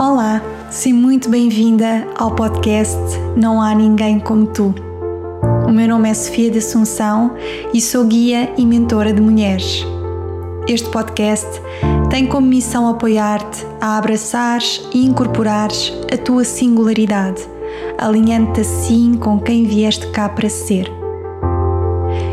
Olá, 0.00 0.40
seja 0.70 0.94
muito 0.94 1.28
bem-vinda 1.28 2.06
ao 2.16 2.32
podcast 2.32 2.96
Não 3.36 3.60
Há 3.60 3.74
Ninguém 3.74 4.20
Como 4.20 4.46
Tu. 4.46 4.72
O 5.66 5.72
meu 5.72 5.88
nome 5.88 6.08
é 6.08 6.14
Sofia 6.14 6.52
de 6.52 6.58
Assunção 6.58 7.34
e 7.74 7.80
sou 7.80 8.04
guia 8.04 8.48
e 8.56 8.64
mentora 8.64 9.12
de 9.12 9.20
mulheres. 9.20 9.84
Este 10.68 10.88
podcast 10.90 11.48
tem 12.10 12.28
como 12.28 12.46
missão 12.46 12.88
apoiar-te 12.88 13.66
a 13.80 13.98
abraçares 13.98 14.88
e 14.94 15.04
incorporares 15.04 15.92
a 16.12 16.16
tua 16.16 16.44
singularidade, 16.44 17.42
alinhando-te 17.98 18.60
assim 18.60 19.14
com 19.14 19.40
quem 19.40 19.64
vieste 19.64 20.06
cá 20.12 20.28
para 20.28 20.48
ser. 20.48 20.88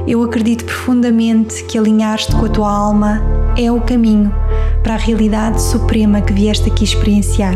Eu 0.08 0.22
acredito 0.22 0.66
profundamente 0.66 1.64
que 1.64 1.80
alinhar-te 1.80 2.36
com 2.36 2.46
a 2.46 2.50
tua 2.50 2.72
alma 2.72 3.24
é 3.58 3.72
o 3.72 3.82
caminho 3.82 4.45
para 4.86 4.94
a 4.94 4.98
realidade 4.98 5.60
suprema 5.64 6.22
que 6.22 6.32
vieste 6.32 6.70
aqui 6.70 6.84
experienciar. 6.84 7.56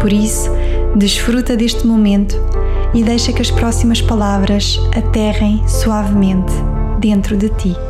Por 0.00 0.12
isso, 0.12 0.48
desfruta 0.94 1.56
deste 1.56 1.84
momento 1.84 2.36
e 2.94 3.02
deixa 3.02 3.32
que 3.32 3.42
as 3.42 3.50
próximas 3.50 4.00
palavras 4.00 4.78
aterrem 4.96 5.66
suavemente 5.66 6.52
dentro 7.00 7.36
de 7.36 7.48
ti. 7.48 7.89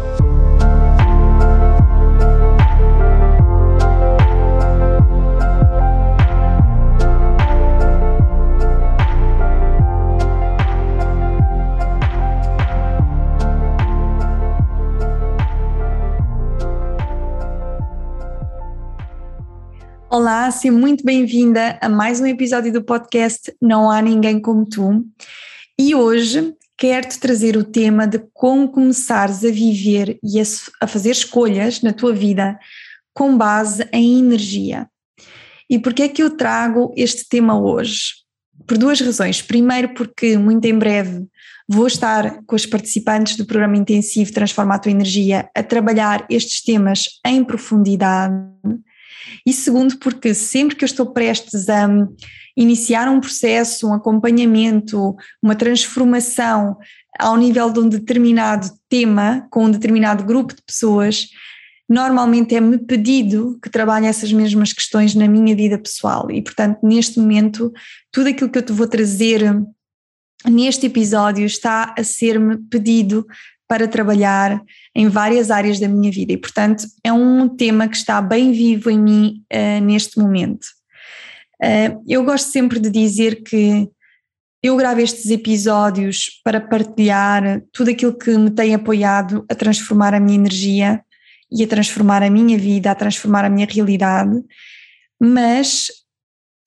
Seja 20.51 20.73
muito 20.73 21.05
bem-vinda 21.05 21.79
a 21.81 21.89
mais 21.89 22.21
um 22.21 22.27
episódio 22.27 22.73
do 22.73 22.83
podcast 22.83 23.55
Não 23.63 23.89
Há 23.89 24.03
Ninguém 24.03 24.41
Como 24.41 24.67
Tu. 24.67 25.05
E 25.79 25.95
hoje 25.95 26.55
quero-te 26.77 27.21
trazer 27.21 27.57
o 27.57 27.63
tema 27.63 28.07
de 28.07 28.19
como 28.35 28.69
começares 28.69 29.45
a 29.45 29.51
viver 29.51 30.19
e 30.25 30.41
a, 30.41 30.43
a 30.81 30.87
fazer 30.89 31.11
escolhas 31.11 31.83
na 31.83 31.93
tua 31.93 32.13
vida 32.13 32.59
com 33.15 33.37
base 33.39 33.89
em 33.93 34.19
energia. 34.19 34.89
E 35.69 35.79
porquê 35.79 36.03
é 36.03 36.09
que 36.09 36.23
eu 36.23 36.37
trago 36.37 36.93
este 36.97 37.29
tema 37.29 37.61
hoje? 37.61 38.15
Por 38.67 38.77
duas 38.77 39.01
razões. 39.01 39.41
Primeiro, 39.41 39.95
porque 39.95 40.37
muito 40.37 40.65
em 40.65 40.77
breve 40.77 41.27
vou 41.69 41.87
estar 41.87 42.43
com 42.45 42.57
os 42.57 42.67
participantes 42.67 43.37
do 43.37 43.47
programa 43.47 43.77
intensivo 43.77 44.33
Transforma 44.33 44.75
a 44.75 44.79
Tua 44.81 44.91
Energia 44.91 45.49
a 45.55 45.63
trabalhar 45.63 46.27
estes 46.29 46.61
temas 46.63 47.21
em 47.25 47.45
profundidade 47.45 48.35
e 49.47 49.53
segundo, 49.53 49.99
porque 49.99 50.35
sempre 50.35 50.77
que 50.77 50.85
eu 50.85 50.87
estou 50.87 51.07
prestes 51.07 51.69
a 51.69 51.89
iniciar 52.57 53.09
um 53.09 53.21
processo, 53.21 53.89
um 53.89 53.95
acompanhamento, 53.95 55.17
uma 55.43 55.55
transformação 55.55 56.77
ao 57.19 57.37
nível 57.37 57.71
de 57.73 57.81
um 57.81 57.89
determinado 57.89 58.69
tema, 58.89 59.47
com 59.51 59.65
um 59.65 59.71
determinado 59.71 60.25
grupo 60.25 60.55
de 60.55 60.63
pessoas, 60.63 61.29
normalmente 61.89 62.55
é-me 62.55 62.79
pedido 62.79 63.59
que 63.63 63.69
trabalhe 63.69 64.07
essas 64.07 64.33
mesmas 64.33 64.73
questões 64.73 65.15
na 65.15 65.27
minha 65.27 65.57
vida 65.57 65.77
pessoal. 65.77 66.31
E, 66.31 66.41
portanto, 66.41 66.79
neste 66.83 67.19
momento, 67.19 67.73
tudo 68.13 68.29
aquilo 68.29 68.49
que 68.51 68.59
eu 68.59 68.65
te 68.65 68.73
vou 68.73 68.87
trazer 68.87 69.43
neste 70.49 70.87
episódio 70.87 71.45
está 71.45 71.95
a 71.99 72.05
ser-me 72.05 72.57
pedido 72.57 73.27
para 73.71 73.87
trabalhar 73.87 74.61
em 74.93 75.07
várias 75.07 75.49
áreas 75.49 75.79
da 75.79 75.87
minha 75.87 76.11
vida 76.11 76.33
e, 76.33 76.37
portanto, 76.37 76.83
é 77.05 77.13
um 77.13 77.49
tema 77.49 77.87
que 77.87 77.97
está 77.97 78.21
bem 78.21 78.51
vivo 78.51 78.91
em 78.91 78.99
mim 78.99 79.45
uh, 79.53 79.81
neste 79.81 80.19
momento. 80.19 80.67
Uh, 81.63 82.03
eu 82.09 82.25
gosto 82.25 82.51
sempre 82.51 82.81
de 82.81 82.91
dizer 82.91 83.45
que 83.45 83.89
eu 84.61 84.77
gravo 84.77 85.01
estes 85.01 85.31
episódios 85.31 86.41
para 86.43 86.61
partilhar 86.61 87.63
tudo 87.73 87.93
aquilo 87.93 88.13
que 88.19 88.37
me 88.37 88.51
tem 88.51 88.75
apoiado 88.75 89.47
a 89.49 89.55
transformar 89.55 90.15
a 90.15 90.21
minha 90.21 90.35
energia 90.37 91.01
e 91.49 91.63
a 91.63 91.69
transformar 91.69 92.25
a 92.25 92.31
minha 92.31 92.59
vida, 92.59 92.91
a 92.91 92.95
transformar 92.97 93.45
a 93.45 93.51
minha 93.51 93.69
realidade, 93.71 94.37
mas, 95.21 95.87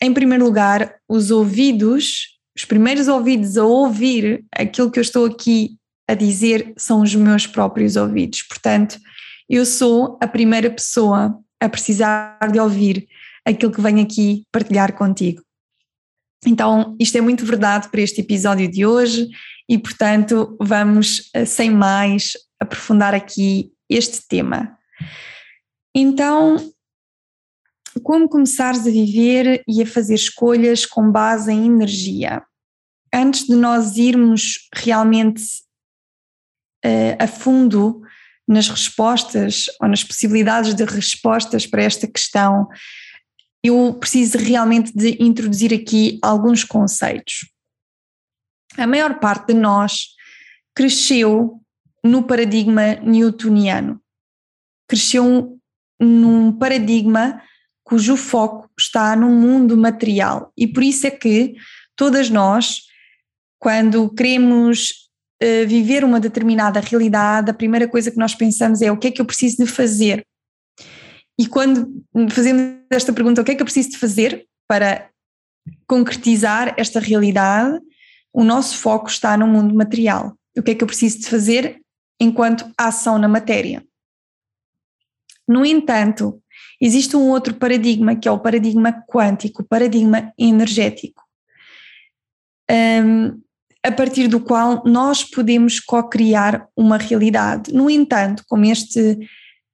em 0.02 0.14
primeiro 0.14 0.46
lugar, 0.46 0.96
os 1.10 1.32
ouvidos, 1.32 2.40
os 2.56 2.64
primeiros 2.64 3.10
ouvidos 3.10 3.58
a 3.58 3.66
ouvir 3.66 4.46
aquilo 4.56 4.90
que 4.90 5.00
eu 5.00 5.04
estou 5.04 5.26
aqui 5.26 5.78
a 6.08 6.14
dizer 6.14 6.74
são 6.78 7.02
os 7.02 7.14
meus 7.16 7.48
próprios 7.48 7.96
ouvidos. 7.96 8.44
Portanto, 8.44 8.98
eu 9.50 9.66
sou 9.66 10.18
a 10.22 10.28
primeira 10.28 10.70
pessoa 10.70 11.40
a 11.60 11.70
precisar 11.70 12.38
de 12.52 12.60
ouvir 12.60 13.08
aquilo 13.46 13.72
que 13.72 13.82
venho 13.82 14.02
aqui 14.02 14.46
partilhar 14.52 14.94
contigo. 14.94 15.42
Então, 16.46 16.96
isto 17.00 17.18
é 17.18 17.22
muito 17.22 17.46
verdade 17.46 17.90
para 17.90 18.02
este 18.02 18.22
episódio 18.22 18.70
de 18.70 18.86
hoje 18.86 19.30
e, 19.70 19.78
portanto, 19.78 20.58
vamos, 20.60 21.30
eh, 21.34 21.46
sem 21.46 21.70
mais, 21.70 22.34
aprofundar 22.60 23.14
aqui 23.14 23.72
este 23.90 24.28
tema. 24.28 24.78
Então, 25.96 26.58
como 28.02 28.28
começares 28.28 28.88
a 28.88 28.92
viver 28.92 29.64
e 29.68 29.82
a 29.82 29.86
fazer 29.86 30.16
escolhas 30.16 30.86
com 30.86 31.12
base 31.12 31.52
em 31.52 31.66
energia? 31.66 32.44
Antes 33.14 33.46
de 33.46 33.56
nós 33.56 33.98
irmos 33.98 34.68
realmente 34.74 35.44
uh, 36.86 37.16
a 37.24 37.28
fundo 37.28 38.02
nas 38.48 38.68
respostas 38.68 39.66
ou 39.82 39.88
nas 39.88 40.04
possibilidades 40.04 40.74
de 40.74 40.84
respostas 40.84 41.66
para 41.66 41.84
esta 41.84 42.08
questão, 42.08 42.68
eu 43.64 43.94
preciso 43.94 44.38
realmente 44.38 44.92
de 44.94 45.18
introduzir 45.24 45.74
aqui 45.74 46.20
alguns 46.22 46.64
conceitos. 46.64 47.50
A 48.78 48.86
maior 48.86 49.20
parte 49.20 49.48
de 49.48 49.54
nós 49.54 50.10
cresceu 50.76 51.62
no 52.04 52.24
paradigma 52.24 52.96
newtoniano, 52.96 54.02
cresceu 54.88 55.58
num 56.00 56.52
paradigma 56.52 57.42
cujo 57.84 58.18
foco 58.18 58.70
está 58.78 59.16
no 59.16 59.30
mundo 59.30 59.78
material 59.78 60.52
e 60.58 60.68
por 60.68 60.84
isso 60.84 61.08
é 61.08 61.12
que 61.12 61.56
todas 61.96 62.30
nós, 62.30 62.82
quando 63.60 64.10
queremos 64.14 65.03
viver 65.68 66.04
uma 66.04 66.20
determinada 66.20 66.80
realidade, 66.80 67.50
a 67.50 67.54
primeira 67.54 67.88
coisa 67.88 68.12
que 68.12 68.18
nós 68.18 68.36
pensamos 68.36 68.82
é 68.82 68.92
o 68.92 68.98
que 68.98 69.08
é 69.08 69.12
que 69.12 69.22
eu 69.22 69.26
preciso 69.26 69.58
de 69.58 69.68
fazer. 69.68 70.26
E 71.40 71.48
quando 71.48 72.04
fazemos 72.30 72.80
esta 72.92 73.12
pergunta, 73.12 73.42
o 73.42 73.44
que 73.44 73.52
é 73.52 73.56
que 73.56 73.62
eu 73.62 73.66
preciso 73.66 73.90
de 73.92 73.98
fazer 73.98 74.48
para 74.68 75.10
concretizar 75.88 76.74
esta 76.78 77.00
realidade, 77.00 77.80
o 78.32 78.44
nosso 78.44 78.78
foco 78.78 79.08
está 79.08 79.38
no 79.38 79.48
mundo 79.48 79.74
material. 79.76 80.38
O 80.58 80.62
que 80.62 80.72
é 80.72 80.76
que 80.76 80.84
eu 80.84 80.88
preciso 80.88 81.20
de 81.20 81.30
fazer 81.30 81.82
enquanto 82.20 82.72
ação 82.78 83.18
na 83.18 83.28
matéria? 83.28 83.84
No 85.48 85.66
entanto, 85.66 86.42
existe 86.80 87.16
um 87.16 87.30
outro 87.30 87.56
paradigma, 87.56 88.16
que 88.16 88.28
é 88.28 88.32
o 88.32 88.40
paradigma 88.40 89.04
quântico, 89.08 89.62
o 89.62 89.66
paradigma 89.66 90.34
energético. 90.38 91.22
Um, 92.72 93.42
a 93.84 93.92
partir 93.92 94.28
do 94.28 94.40
qual 94.40 94.82
nós 94.86 95.24
podemos 95.24 95.80
co-criar 95.80 96.68
uma 96.76 96.98
realidade. 96.98 97.74
No 97.74 97.90
entanto, 97.90 98.44
como 98.48 98.66
este 98.66 99.20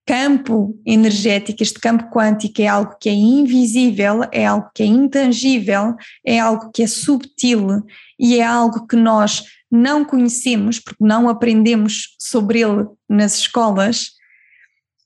campo 0.05 0.75
energético, 0.83 1.61
este 1.61 1.79
campo 1.79 2.09
quântico 2.09 2.59
é 2.59 2.67
algo 2.67 2.95
que 2.99 3.07
é 3.07 3.13
invisível, 3.13 4.21
é 4.31 4.47
algo 4.47 4.67
que 4.73 4.81
é 4.81 4.85
intangível, 4.87 5.95
é 6.25 6.39
algo 6.39 6.71
que 6.71 6.81
é 6.81 6.87
subtil 6.87 7.83
e 8.19 8.39
é 8.39 8.43
algo 8.43 8.87
que 8.87 8.95
nós 8.95 9.43
não 9.71 10.03
conhecemos, 10.03 10.79
porque 10.79 11.03
não 11.03 11.29
aprendemos 11.29 12.15
sobre 12.17 12.61
ele 12.61 12.87
nas 13.07 13.35
escolas, 13.37 14.13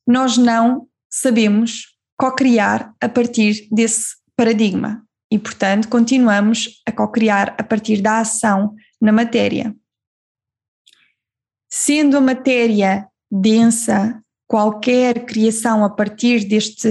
nós 0.08 0.38
não 0.38 0.88
sabemos 1.12 1.88
co-criar 2.18 2.94
a 3.02 3.09
partir 3.09 3.68
desse 3.69 4.16
paradigma. 4.38 5.04
E, 5.30 5.38
portanto, 5.38 5.89
continuamos 5.89 6.81
a 6.88 6.92
co-criar 6.94 7.56
a 7.57 7.63
partir 7.63 8.01
da 8.01 8.19
ação 8.19 8.74
na 9.04 9.12
matéria. 9.12 9.76
Sendo 11.70 12.16
a 12.16 12.22
matéria 12.22 13.06
densa, 13.30 14.24
qualquer 14.48 15.26
criação 15.26 15.84
a 15.84 15.90
partir 15.90 16.46
deste 16.46 16.88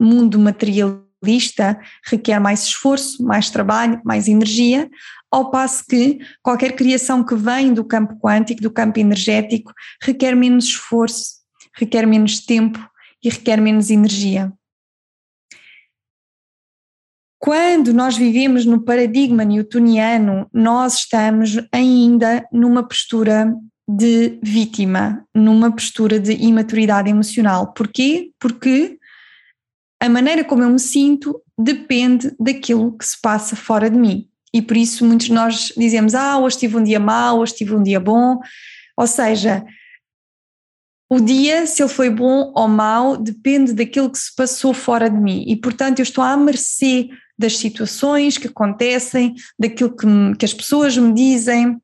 mundo 0.00 0.40
materialista 0.40 1.80
requer 2.04 2.40
mais 2.40 2.64
esforço, 2.64 3.22
mais 3.22 3.48
trabalho, 3.48 4.00
mais 4.04 4.26
energia, 4.26 4.90
ao 5.30 5.52
passo 5.52 5.84
que 5.88 6.18
qualquer 6.42 6.74
criação 6.74 7.24
que 7.24 7.36
vem 7.36 7.72
do 7.72 7.84
campo 7.84 8.18
quântico, 8.18 8.60
do 8.60 8.70
campo 8.70 8.98
energético, 8.98 9.72
requer 10.02 10.34
menos 10.34 10.64
esforço, 10.64 11.42
requer 11.76 12.06
menos 12.08 12.40
tempo 12.40 12.84
e 13.22 13.28
requer 13.28 13.60
menos 13.60 13.88
energia. 13.88 14.52
Quando 17.44 17.92
nós 17.92 18.16
vivemos 18.16 18.64
no 18.64 18.84
paradigma 18.84 19.42
newtoniano, 19.42 20.46
nós 20.54 20.98
estamos 20.98 21.58
ainda 21.72 22.46
numa 22.52 22.86
postura 22.86 23.52
de 23.88 24.38
vítima, 24.40 25.26
numa 25.34 25.72
postura 25.72 26.20
de 26.20 26.34
imaturidade 26.34 27.10
emocional. 27.10 27.72
Porquê? 27.72 28.30
Porque 28.38 28.96
a 30.00 30.08
maneira 30.08 30.44
como 30.44 30.62
eu 30.62 30.70
me 30.70 30.78
sinto 30.78 31.42
depende 31.58 32.32
daquilo 32.38 32.96
que 32.96 33.04
se 33.04 33.20
passa 33.20 33.56
fora 33.56 33.90
de 33.90 33.98
mim. 33.98 34.28
E 34.54 34.62
por 34.62 34.76
isso 34.76 35.04
muitos 35.04 35.26
de 35.26 35.32
nós 35.32 35.72
dizemos: 35.76 36.14
Ah, 36.14 36.38
hoje 36.38 36.58
tive 36.58 36.76
um 36.76 36.84
dia 36.84 37.00
mau, 37.00 37.40
hoje 37.40 37.56
tive 37.56 37.74
um 37.74 37.82
dia 37.82 37.98
bom. 37.98 38.38
Ou 38.96 39.06
seja, 39.08 39.64
o 41.12 41.20
dia, 41.20 41.66
se 41.66 41.82
ele 41.82 41.90
foi 41.90 42.08
bom 42.08 42.50
ou 42.56 42.66
mau, 42.66 43.18
depende 43.18 43.74
daquilo 43.74 44.10
que 44.10 44.18
se 44.18 44.34
passou 44.34 44.72
fora 44.72 45.10
de 45.10 45.18
mim. 45.18 45.44
E 45.46 45.54
portanto, 45.54 45.98
eu 45.98 46.04
estou 46.04 46.24
à 46.24 46.34
mercê 46.38 47.10
das 47.38 47.58
situações 47.58 48.38
que 48.38 48.46
acontecem, 48.46 49.34
daquilo 49.58 49.94
que, 49.94 50.06
que 50.38 50.44
as 50.46 50.54
pessoas 50.54 50.96
me 50.96 51.12
dizem, 51.12 51.76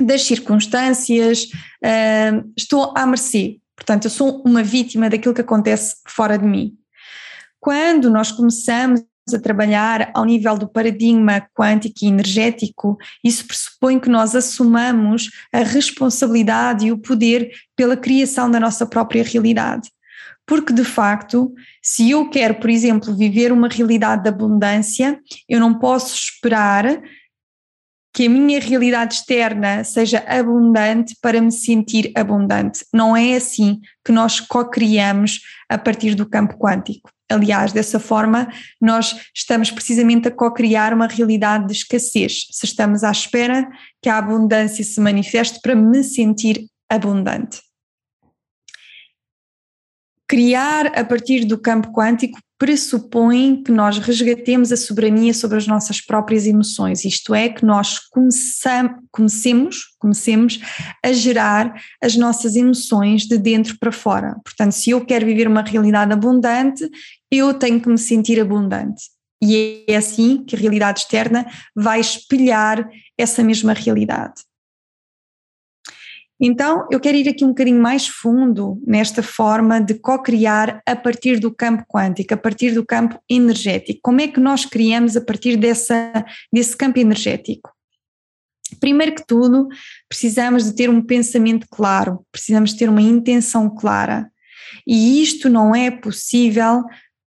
das 0.00 0.22
circunstâncias, 0.22 1.48
uh, 1.84 2.48
estou 2.56 2.94
à 2.96 3.04
mercê. 3.06 3.58
Portanto, 3.74 4.04
eu 4.04 4.10
sou 4.10 4.40
uma 4.46 4.62
vítima 4.62 5.10
daquilo 5.10 5.34
que 5.34 5.40
acontece 5.40 5.96
fora 6.06 6.38
de 6.38 6.46
mim. 6.46 6.72
Quando 7.58 8.08
nós 8.08 8.30
começamos 8.30 9.02
a 9.34 9.40
trabalhar 9.40 10.10
ao 10.14 10.24
nível 10.24 10.56
do 10.56 10.68
paradigma 10.68 11.46
quântico 11.54 11.98
e 12.02 12.08
energético, 12.08 12.96
isso 13.24 13.46
pressupõe 13.46 13.98
que 13.98 14.08
nós 14.08 14.34
assumamos 14.34 15.30
a 15.52 15.58
responsabilidade 15.58 16.86
e 16.86 16.92
o 16.92 16.98
poder 16.98 17.50
pela 17.76 17.96
criação 17.96 18.50
da 18.50 18.60
nossa 18.60 18.86
própria 18.86 19.22
realidade. 19.22 19.90
Porque, 20.46 20.72
de 20.72 20.84
facto, 20.84 21.54
se 21.80 22.10
eu 22.10 22.28
quero, 22.28 22.56
por 22.56 22.70
exemplo, 22.70 23.16
viver 23.16 23.52
uma 23.52 23.68
realidade 23.68 24.24
de 24.24 24.28
abundância, 24.28 25.20
eu 25.48 25.60
não 25.60 25.78
posso 25.78 26.14
esperar 26.14 27.00
que 28.12 28.26
a 28.26 28.30
minha 28.30 28.58
realidade 28.58 29.14
externa 29.14 29.84
seja 29.84 30.18
abundante 30.26 31.16
para 31.22 31.40
me 31.40 31.52
sentir 31.52 32.10
abundante. 32.16 32.84
Não 32.92 33.16
é 33.16 33.36
assim 33.36 33.80
que 34.04 34.10
nós 34.10 34.40
co-criamos 34.40 35.40
a 35.68 35.78
partir 35.78 36.14
do 36.14 36.28
campo 36.28 36.58
quântico. 36.58 37.10
Aliás, 37.30 37.72
dessa 37.72 38.00
forma, 38.00 38.48
nós 38.80 39.14
estamos 39.34 39.70
precisamente 39.70 40.28
a 40.28 40.30
co-criar 40.30 40.92
uma 40.92 41.06
realidade 41.06 41.66
de 41.66 41.72
escassez. 41.72 42.48
Se 42.50 42.66
estamos 42.66 43.04
à 43.04 43.10
espera 43.10 43.70
que 44.02 44.08
a 44.08 44.18
abundância 44.18 44.84
se 44.84 45.00
manifeste 45.00 45.60
para 45.62 45.74
me 45.74 46.02
sentir 46.02 46.66
abundante. 46.88 47.62
Criar 50.26 50.98
a 50.98 51.04
partir 51.04 51.44
do 51.44 51.58
campo 51.58 51.92
quântico 51.92 52.38
pressupõe 52.60 53.62
que 53.64 53.72
nós 53.72 53.96
resgatemos 53.96 54.70
a 54.70 54.76
soberania 54.76 55.32
sobre 55.32 55.56
as 55.56 55.66
nossas 55.66 55.98
próprias 55.98 56.44
emoções, 56.44 57.06
isto 57.06 57.34
é, 57.34 57.48
que 57.48 57.64
nós 57.64 57.98
comecemos, 59.10 59.96
comecemos 59.98 60.60
a 61.02 61.10
gerar 61.10 61.72
as 62.04 62.16
nossas 62.16 62.56
emoções 62.56 63.22
de 63.22 63.38
dentro 63.38 63.78
para 63.80 63.90
fora. 63.90 64.36
Portanto, 64.44 64.72
se 64.72 64.90
eu 64.90 65.02
quero 65.02 65.24
viver 65.24 65.48
uma 65.48 65.62
realidade 65.62 66.12
abundante, 66.12 66.86
eu 67.30 67.54
tenho 67.54 67.80
que 67.80 67.88
me 67.88 67.96
sentir 67.96 68.38
abundante. 68.38 69.04
E 69.42 69.82
é 69.88 69.96
assim 69.96 70.44
que 70.44 70.54
a 70.54 70.58
realidade 70.58 71.00
externa 71.00 71.46
vai 71.74 71.98
espelhar 71.98 72.86
essa 73.16 73.42
mesma 73.42 73.72
realidade. 73.72 74.34
Então, 76.42 76.86
eu 76.90 76.98
quero 76.98 77.18
ir 77.18 77.28
aqui 77.28 77.44
um 77.44 77.48
bocadinho 77.48 77.80
mais 77.80 78.08
fundo 78.08 78.82
nesta 78.86 79.22
forma 79.22 79.78
de 79.78 79.94
co-criar 79.94 80.80
a 80.86 80.96
partir 80.96 81.38
do 81.38 81.54
campo 81.54 81.84
quântico, 81.86 82.32
a 82.32 82.36
partir 82.36 82.72
do 82.72 82.84
campo 82.84 83.20
energético. 83.28 84.00
Como 84.02 84.22
é 84.22 84.28
que 84.28 84.40
nós 84.40 84.64
criamos 84.64 85.16
a 85.18 85.20
partir 85.20 85.56
dessa, 85.56 86.24
desse 86.50 86.74
campo 86.74 86.98
energético? 86.98 87.70
Primeiro 88.78 89.14
que 89.14 89.26
tudo, 89.26 89.68
precisamos 90.08 90.64
de 90.64 90.74
ter 90.74 90.88
um 90.88 91.02
pensamento 91.02 91.66
claro, 91.70 92.24
precisamos 92.32 92.72
ter 92.72 92.88
uma 92.88 93.02
intenção 93.02 93.68
clara. 93.68 94.30
E 94.86 95.22
isto 95.22 95.50
não 95.50 95.74
é 95.74 95.90
possível 95.90 96.84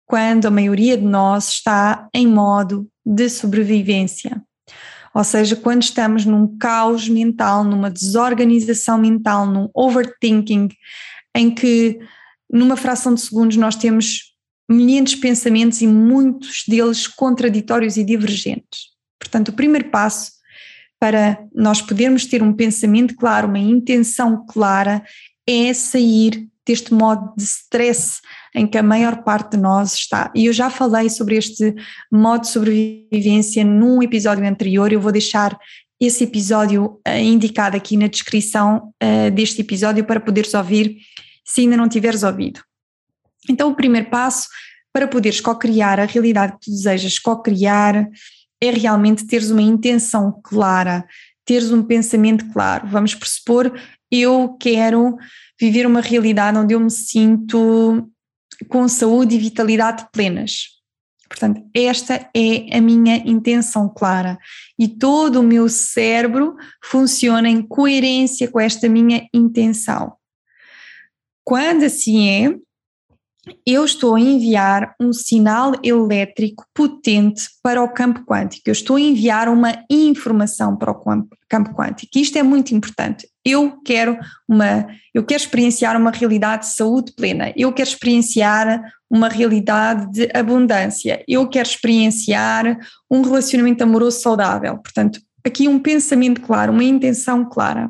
quando 0.07 0.47
a 0.47 0.51
maioria 0.51 0.97
de 0.97 1.03
nós 1.03 1.49
está 1.49 2.07
em 2.15 2.25
modo 2.25 2.87
de 3.05 3.29
sobrevivência. 3.29 4.41
Ou 5.13 5.23
seja, 5.23 5.55
quando 5.55 5.83
estamos 5.83 6.25
num 6.25 6.57
caos 6.57 7.07
mental, 7.07 7.63
numa 7.63 7.89
desorganização 7.89 8.97
mental, 8.97 9.45
num 9.45 9.69
overthinking, 9.73 10.69
em 11.35 11.53
que 11.53 11.99
numa 12.51 12.75
fração 12.75 13.13
de 13.13 13.21
segundos 13.21 13.57
nós 13.57 13.75
temos 13.75 14.33
milhares 14.69 15.11
de 15.11 15.17
pensamentos 15.17 15.81
e 15.81 15.87
muitos 15.87 16.63
deles 16.67 17.07
contraditórios 17.07 17.97
e 17.97 18.03
divergentes. 18.03 18.91
Portanto, 19.19 19.49
o 19.49 19.53
primeiro 19.53 19.89
passo 19.89 20.31
para 20.99 21.43
nós 21.53 21.81
podermos 21.81 22.25
ter 22.25 22.41
um 22.41 22.53
pensamento 22.53 23.15
claro, 23.15 23.47
uma 23.47 23.59
intenção 23.59 24.45
clara, 24.47 25.03
é 25.45 25.73
sair 25.73 26.47
deste 26.65 26.93
modo 26.93 27.33
de 27.35 27.43
stress 27.43 28.19
em 28.55 28.65
que 28.65 28.77
a 28.77 28.83
maior 28.83 29.23
parte 29.23 29.51
de 29.51 29.57
nós 29.57 29.93
está. 29.93 30.31
E 30.35 30.45
eu 30.45 30.53
já 30.53 30.69
falei 30.69 31.09
sobre 31.09 31.35
este 31.35 31.75
modo 32.11 32.41
de 32.41 32.49
sobrevivência 32.49 33.63
num 33.63 34.01
episódio 34.01 34.45
anterior, 34.45 34.91
eu 34.91 35.01
vou 35.01 35.11
deixar 35.11 35.57
esse 35.99 36.23
episódio 36.23 36.99
uh, 37.07 37.17
indicado 37.17 37.77
aqui 37.77 37.95
na 37.95 38.07
descrição 38.07 38.93
uh, 39.01 39.31
deste 39.31 39.61
episódio 39.61 40.03
para 40.03 40.19
poderes 40.19 40.53
ouvir 40.53 40.97
se 41.45 41.61
ainda 41.61 41.77
não 41.77 41.87
tiveres 41.87 42.23
ouvido. 42.23 42.61
Então, 43.49 43.69
o 43.69 43.75
primeiro 43.75 44.09
passo 44.09 44.47
para 44.93 45.07
poderes 45.07 45.41
co-criar 45.41 45.99
a 45.99 46.05
realidade 46.05 46.53
que 46.53 46.65
tu 46.65 46.71
desejas 46.71 47.19
co-criar 47.19 48.07
é 48.61 48.71
realmente 48.71 49.25
teres 49.25 49.49
uma 49.49 49.61
intenção 49.61 50.39
clara, 50.43 51.05
teres 51.45 51.71
um 51.71 51.83
pensamento 51.83 52.45
claro. 52.53 52.87
Vamos 52.87 53.15
pressupor, 53.15 53.73
eu 54.11 54.55
quero 54.59 55.17
viver 55.63 55.87
uma 55.87 56.01
realidade 56.01 56.57
onde 56.57 56.73
eu 56.73 56.79
me 56.79 56.91
sinto 56.91 58.09
com 58.67 58.85
saúde 58.87 59.35
e 59.35 59.39
vitalidade 59.39 60.05
plenas. 60.11 60.73
Portanto, 61.29 61.63
esta 61.73 62.29
é 62.35 62.77
a 62.77 62.81
minha 62.81 63.15
intenção 63.25 63.87
clara 63.87 64.37
e 64.77 64.89
todo 64.89 65.39
o 65.39 65.43
meu 65.43 65.69
cérebro 65.69 66.55
funciona 66.83 67.49
em 67.49 67.61
coerência 67.61 68.51
com 68.51 68.59
esta 68.59 68.89
minha 68.89 69.25
intenção. 69.33 70.13
Quando 71.45 71.83
assim 71.83 72.29
é, 72.29 72.55
eu 73.65 73.85
estou 73.85 74.15
a 74.15 74.19
enviar 74.19 74.93
um 74.99 75.13
sinal 75.13 75.73
elétrico 75.81 76.65
potente 76.73 77.49
para 77.63 77.81
o 77.81 77.89
campo 77.89 78.25
quântico, 78.25 78.63
eu 78.67 78.73
estou 78.73 78.97
a 78.97 79.01
enviar 79.01 79.47
uma 79.47 79.83
informação 79.89 80.75
para 80.75 80.91
o 80.91 81.01
campo 81.03 81.35
quântico. 81.61 82.17
Isto 82.17 82.37
é 82.37 82.43
muito 82.43 82.73
importante. 82.73 83.27
Eu 83.45 83.81
quero 83.83 84.17
uma, 84.47 84.87
eu 85.13 85.23
quero 85.25 85.41
experienciar 85.41 85.99
uma 85.99 86.11
realidade 86.11 86.63
de 86.63 86.73
saúde 86.73 87.11
plena, 87.13 87.53
eu 87.55 87.73
quero 87.73 87.89
experienciar 87.89 88.81
uma 89.09 89.27
realidade 89.27 90.11
de 90.11 90.29
abundância, 90.33 91.23
eu 91.27 91.47
quero 91.47 91.67
experienciar 91.67 92.77
um 93.11 93.21
relacionamento 93.21 93.83
amoroso 93.83 94.21
saudável. 94.21 94.77
Portanto, 94.77 95.19
aqui 95.45 95.67
um 95.67 95.77
pensamento 95.77 96.41
claro, 96.41 96.71
uma 96.71 96.83
intenção 96.83 97.47
clara. 97.47 97.89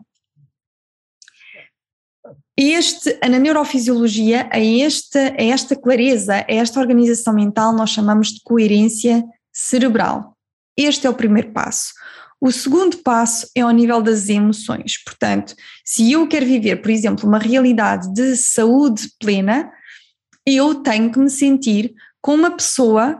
Este, 2.57 3.17
na 3.27 3.39
neurofisiologia, 3.39 4.47
a 4.51 4.59
esta, 4.59 5.19
a 5.19 5.43
esta 5.43 5.75
clareza, 5.75 6.35
a 6.35 6.45
esta 6.47 6.79
organização 6.79 7.33
mental, 7.33 7.73
nós 7.73 7.89
chamamos 7.89 8.27
de 8.27 8.41
coerência 8.43 9.23
cerebral. 9.51 10.35
Este 10.77 11.07
é 11.07 11.09
o 11.09 11.15
primeiro 11.15 11.51
passo. 11.51 11.93
O 12.43 12.51
segundo 12.51 12.97
passo 12.97 13.47
é 13.55 13.61
ao 13.61 13.71
nível 13.71 14.01
das 14.01 14.27
emoções. 14.27 15.01
Portanto, 15.01 15.55
se 15.85 16.11
eu 16.11 16.27
quero 16.27 16.45
viver, 16.45 16.81
por 16.81 16.91
exemplo, 16.91 17.25
uma 17.25 17.39
realidade 17.39 18.13
de 18.13 18.35
saúde 18.35 19.07
plena, 19.17 19.71
eu 20.45 20.75
tenho 20.75 21.09
que 21.09 21.19
me 21.19 21.29
sentir 21.29 21.93
como 22.21 22.39
uma 22.39 22.51
pessoa 22.51 23.17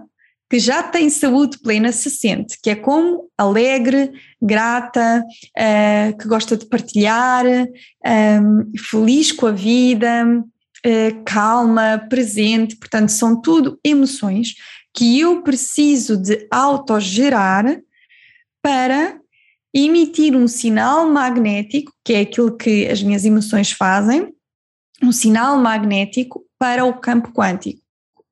que 0.50 0.60
já 0.60 0.84
tem 0.84 1.10
saúde 1.10 1.58
plena 1.60 1.94
se 1.94 2.10
sente, 2.10 2.58
que 2.62 2.70
é 2.70 2.76
como 2.76 3.30
alegre, 3.38 4.12
grata, 4.42 5.24
uh, 5.58 6.18
que 6.18 6.28
gosta 6.28 6.58
de 6.58 6.66
partilhar, 6.66 7.46
um, 7.46 7.66
ehm, 8.06 8.72
feliz 8.78 9.32
com 9.32 9.48
a 9.48 9.52
vida, 9.54 10.26
uh, 10.86 11.24
calma, 11.24 12.06
presente, 12.10 12.76
portanto, 12.76 13.08
são 13.08 13.40
tudo 13.40 13.80
emoções 13.86 14.54
que 14.94 15.18
eu 15.18 15.42
preciso 15.44 16.18
de 16.18 16.46
autogerar 16.52 17.66
para 18.64 19.20
emitir 19.74 20.36
um 20.36 20.48
sinal 20.48 21.10
magnético, 21.10 21.92
que 22.04 22.14
é 22.14 22.22
aquilo 22.22 22.56
que 22.56 22.88
as 22.88 23.04
minhas 23.04 23.26
emoções 23.26 23.72
fazem, 23.72 24.34
um 25.02 25.12
sinal 25.12 25.58
magnético 25.58 26.46
para 26.58 26.86
o 26.86 26.94
campo 26.94 27.32
quântico. 27.34 27.84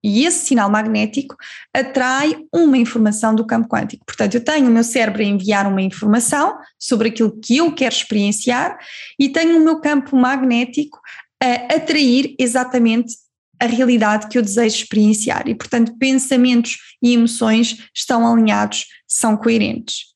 E 0.04 0.26
esse 0.26 0.46
sinal 0.48 0.70
magnético 0.70 1.36
atrai 1.74 2.36
uma 2.52 2.78
informação 2.78 3.36
do 3.36 3.46
campo 3.46 3.68
quântico. 3.68 4.04
Portanto, 4.06 4.34
eu 4.36 4.44
tenho 4.44 4.68
o 4.68 4.72
meu 4.72 4.84
cérebro 4.84 5.22
a 5.22 5.26
enviar 5.26 5.68
uma 5.68 5.82
informação 5.82 6.58
sobre 6.80 7.10
aquilo 7.10 7.40
que 7.40 7.58
eu 7.58 7.72
quero 7.74 7.94
experienciar 7.94 8.80
e 9.20 9.30
tenho 9.30 9.58
o 9.58 9.64
meu 9.64 9.80
campo 9.80 10.16
magnético 10.16 11.00
a 11.42 11.76
atrair 11.76 12.36
exatamente 12.40 13.16
a 13.60 13.68
realidade 13.68 14.28
que 14.28 14.40
eu 14.40 14.42
desejo 14.42 14.76
experienciar. 14.76 15.48
E, 15.48 15.54
portanto, 15.54 15.96
pensamentos 16.00 16.78
e 17.02 17.14
emoções 17.14 17.78
estão 17.94 18.26
alinhados, 18.26 18.88
são 19.08 19.38
coerentes. 19.38 20.11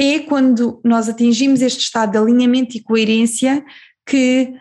É 0.00 0.20
quando 0.20 0.80
nós 0.84 1.08
atingimos 1.08 1.60
este 1.60 1.80
estado 1.80 2.12
de 2.12 2.18
alinhamento 2.18 2.76
e 2.76 2.82
coerência 2.82 3.64
que 4.06 4.52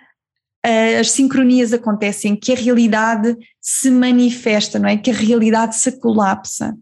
as 0.99 1.11
sincronias 1.11 1.71
acontecem, 1.71 2.35
que 2.35 2.51
a 2.51 2.55
realidade 2.55 3.37
se 3.61 3.89
manifesta, 3.89 4.77
não 4.77 4.89
é? 4.89 4.97
Que 4.97 5.11
a 5.11 5.13
realidade 5.13 5.77
se 5.77 5.99
colapsa. 5.99 6.75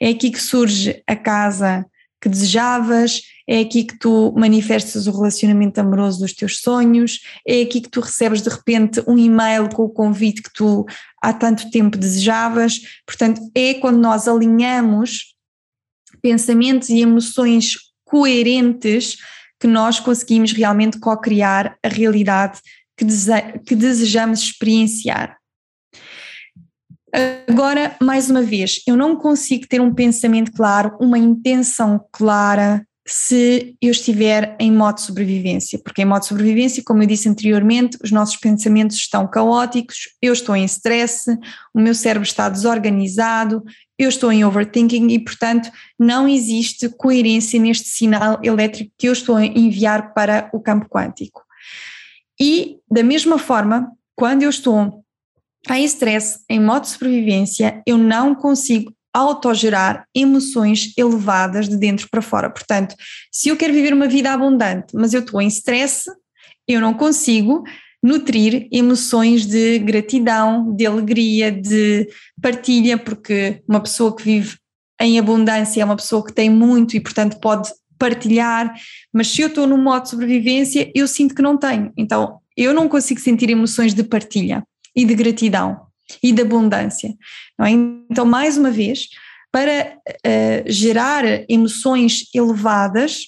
É 0.00 0.10
aqui 0.10 0.30
que 0.30 0.40
surge 0.40 1.02
a 1.06 1.16
casa 1.16 1.86
que 2.20 2.28
desejavas, 2.28 3.22
é 3.48 3.60
aqui 3.60 3.82
que 3.82 3.98
tu 3.98 4.34
manifestas 4.36 5.06
o 5.06 5.10
relacionamento 5.10 5.80
amoroso 5.80 6.20
dos 6.20 6.34
teus 6.34 6.60
sonhos, 6.60 7.20
é 7.48 7.62
aqui 7.62 7.80
que 7.80 7.88
tu 7.88 8.00
recebes 8.00 8.42
de 8.42 8.50
repente 8.50 9.02
um 9.08 9.16
e-mail 9.16 9.70
com 9.70 9.84
o 9.84 9.88
convite 9.88 10.42
que 10.42 10.52
tu 10.52 10.84
há 11.22 11.32
tanto 11.32 11.70
tempo 11.70 11.96
desejavas. 11.96 12.78
Portanto, 13.06 13.40
é 13.54 13.74
quando 13.74 13.98
nós 13.98 14.28
alinhamos 14.28 15.34
pensamentos 16.20 16.90
e 16.90 17.00
emoções 17.00 17.89
coerentes 18.10 19.16
que 19.60 19.66
nós 19.66 20.00
conseguimos 20.00 20.52
realmente 20.52 20.98
co-criar 20.98 21.76
a 21.84 21.88
realidade 21.88 22.60
que, 22.96 23.04
dese 23.04 23.58
que 23.66 23.76
desejamos 23.76 24.40
experienciar. 24.40 25.36
Agora, 27.48 27.96
mais 28.00 28.30
uma 28.30 28.42
vez, 28.42 28.82
eu 28.86 28.96
não 28.96 29.16
consigo 29.16 29.66
ter 29.68 29.80
um 29.80 29.92
pensamento 29.92 30.52
claro, 30.52 30.96
uma 31.00 31.18
intenção 31.18 32.00
clara, 32.12 32.86
se 33.06 33.76
eu 33.82 33.90
estiver 33.90 34.56
em 34.60 34.70
modo 34.70 35.00
sobrevivência, 35.00 35.80
porque 35.82 36.02
em 36.02 36.04
modo 36.04 36.24
sobrevivência, 36.24 36.82
como 36.86 37.02
eu 37.02 37.06
disse 37.06 37.28
anteriormente, 37.28 37.98
os 38.04 38.12
nossos 38.12 38.36
pensamentos 38.36 38.96
estão 38.96 39.26
caóticos, 39.26 40.10
eu 40.22 40.32
estou 40.32 40.54
em 40.54 40.64
stress, 40.64 41.24
o 41.74 41.80
meu 41.80 41.94
cérebro 41.94 42.26
está 42.26 42.48
desorganizado, 42.48 43.64
eu 44.02 44.08
estou 44.08 44.32
em 44.32 44.44
overthinking 44.44 45.08
e, 45.08 45.18
portanto, 45.18 45.70
não 45.98 46.26
existe 46.26 46.88
coerência 46.88 47.60
neste 47.60 47.88
sinal 47.88 48.40
elétrico 48.42 48.90
que 48.96 49.08
eu 49.08 49.12
estou 49.12 49.36
a 49.36 49.44
enviar 49.44 50.14
para 50.14 50.48
o 50.52 50.60
campo 50.60 50.88
quântico. 50.88 51.42
E, 52.40 52.78
da 52.90 53.02
mesma 53.02 53.38
forma, 53.38 53.92
quando 54.16 54.42
eu 54.42 54.50
estou 54.50 55.04
em 55.70 55.84
stress, 55.84 56.40
em 56.48 56.58
modo 56.58 56.84
de 56.84 56.88
sobrevivência, 56.88 57.82
eu 57.86 57.98
não 57.98 58.34
consigo 58.34 58.90
autogerar 59.12 60.06
emoções 60.14 60.94
elevadas 60.96 61.68
de 61.68 61.76
dentro 61.76 62.08
para 62.10 62.22
fora. 62.22 62.48
Portanto, 62.48 62.94
se 63.30 63.48
eu 63.48 63.56
quero 63.56 63.74
viver 63.74 63.92
uma 63.92 64.08
vida 64.08 64.32
abundante, 64.32 64.94
mas 64.94 65.12
eu 65.12 65.20
estou 65.20 65.42
em 65.42 65.48
stress, 65.48 66.04
eu 66.66 66.80
não 66.80 66.94
consigo 66.94 67.64
nutrir 68.02 68.66
emoções 68.72 69.46
de 69.46 69.78
gratidão, 69.78 70.74
de 70.74 70.86
alegria, 70.86 71.52
de 71.52 72.08
partilha, 72.40 72.96
porque 72.96 73.62
uma 73.68 73.80
pessoa 73.80 74.14
que 74.14 74.22
vive 74.22 74.56
em 75.00 75.18
abundância 75.18 75.80
é 75.80 75.84
uma 75.84 75.96
pessoa 75.96 76.24
que 76.24 76.32
tem 76.32 76.50
muito 76.50 76.96
e, 76.96 77.00
portanto, 77.00 77.38
pode 77.40 77.70
partilhar, 77.98 78.74
mas 79.12 79.28
se 79.28 79.42
eu 79.42 79.48
estou 79.48 79.66
no 79.66 79.76
modo 79.76 80.04
de 80.04 80.10
sobrevivência, 80.10 80.90
eu 80.94 81.06
sinto 81.06 81.34
que 81.34 81.42
não 81.42 81.58
tenho. 81.58 81.92
Então, 81.96 82.38
eu 82.56 82.72
não 82.72 82.88
consigo 82.88 83.20
sentir 83.20 83.50
emoções 83.50 83.92
de 83.92 84.02
partilha 84.02 84.64
e 84.96 85.04
de 85.04 85.14
gratidão 85.14 85.82
e 86.22 86.32
de 86.32 86.42
abundância. 86.42 87.14
É? 87.60 87.70
Então, 87.70 88.24
mais 88.24 88.56
uma 88.56 88.70
vez, 88.70 89.08
para 89.52 89.96
uh, 90.08 90.62
gerar 90.66 91.24
emoções 91.48 92.24
elevadas 92.34 93.20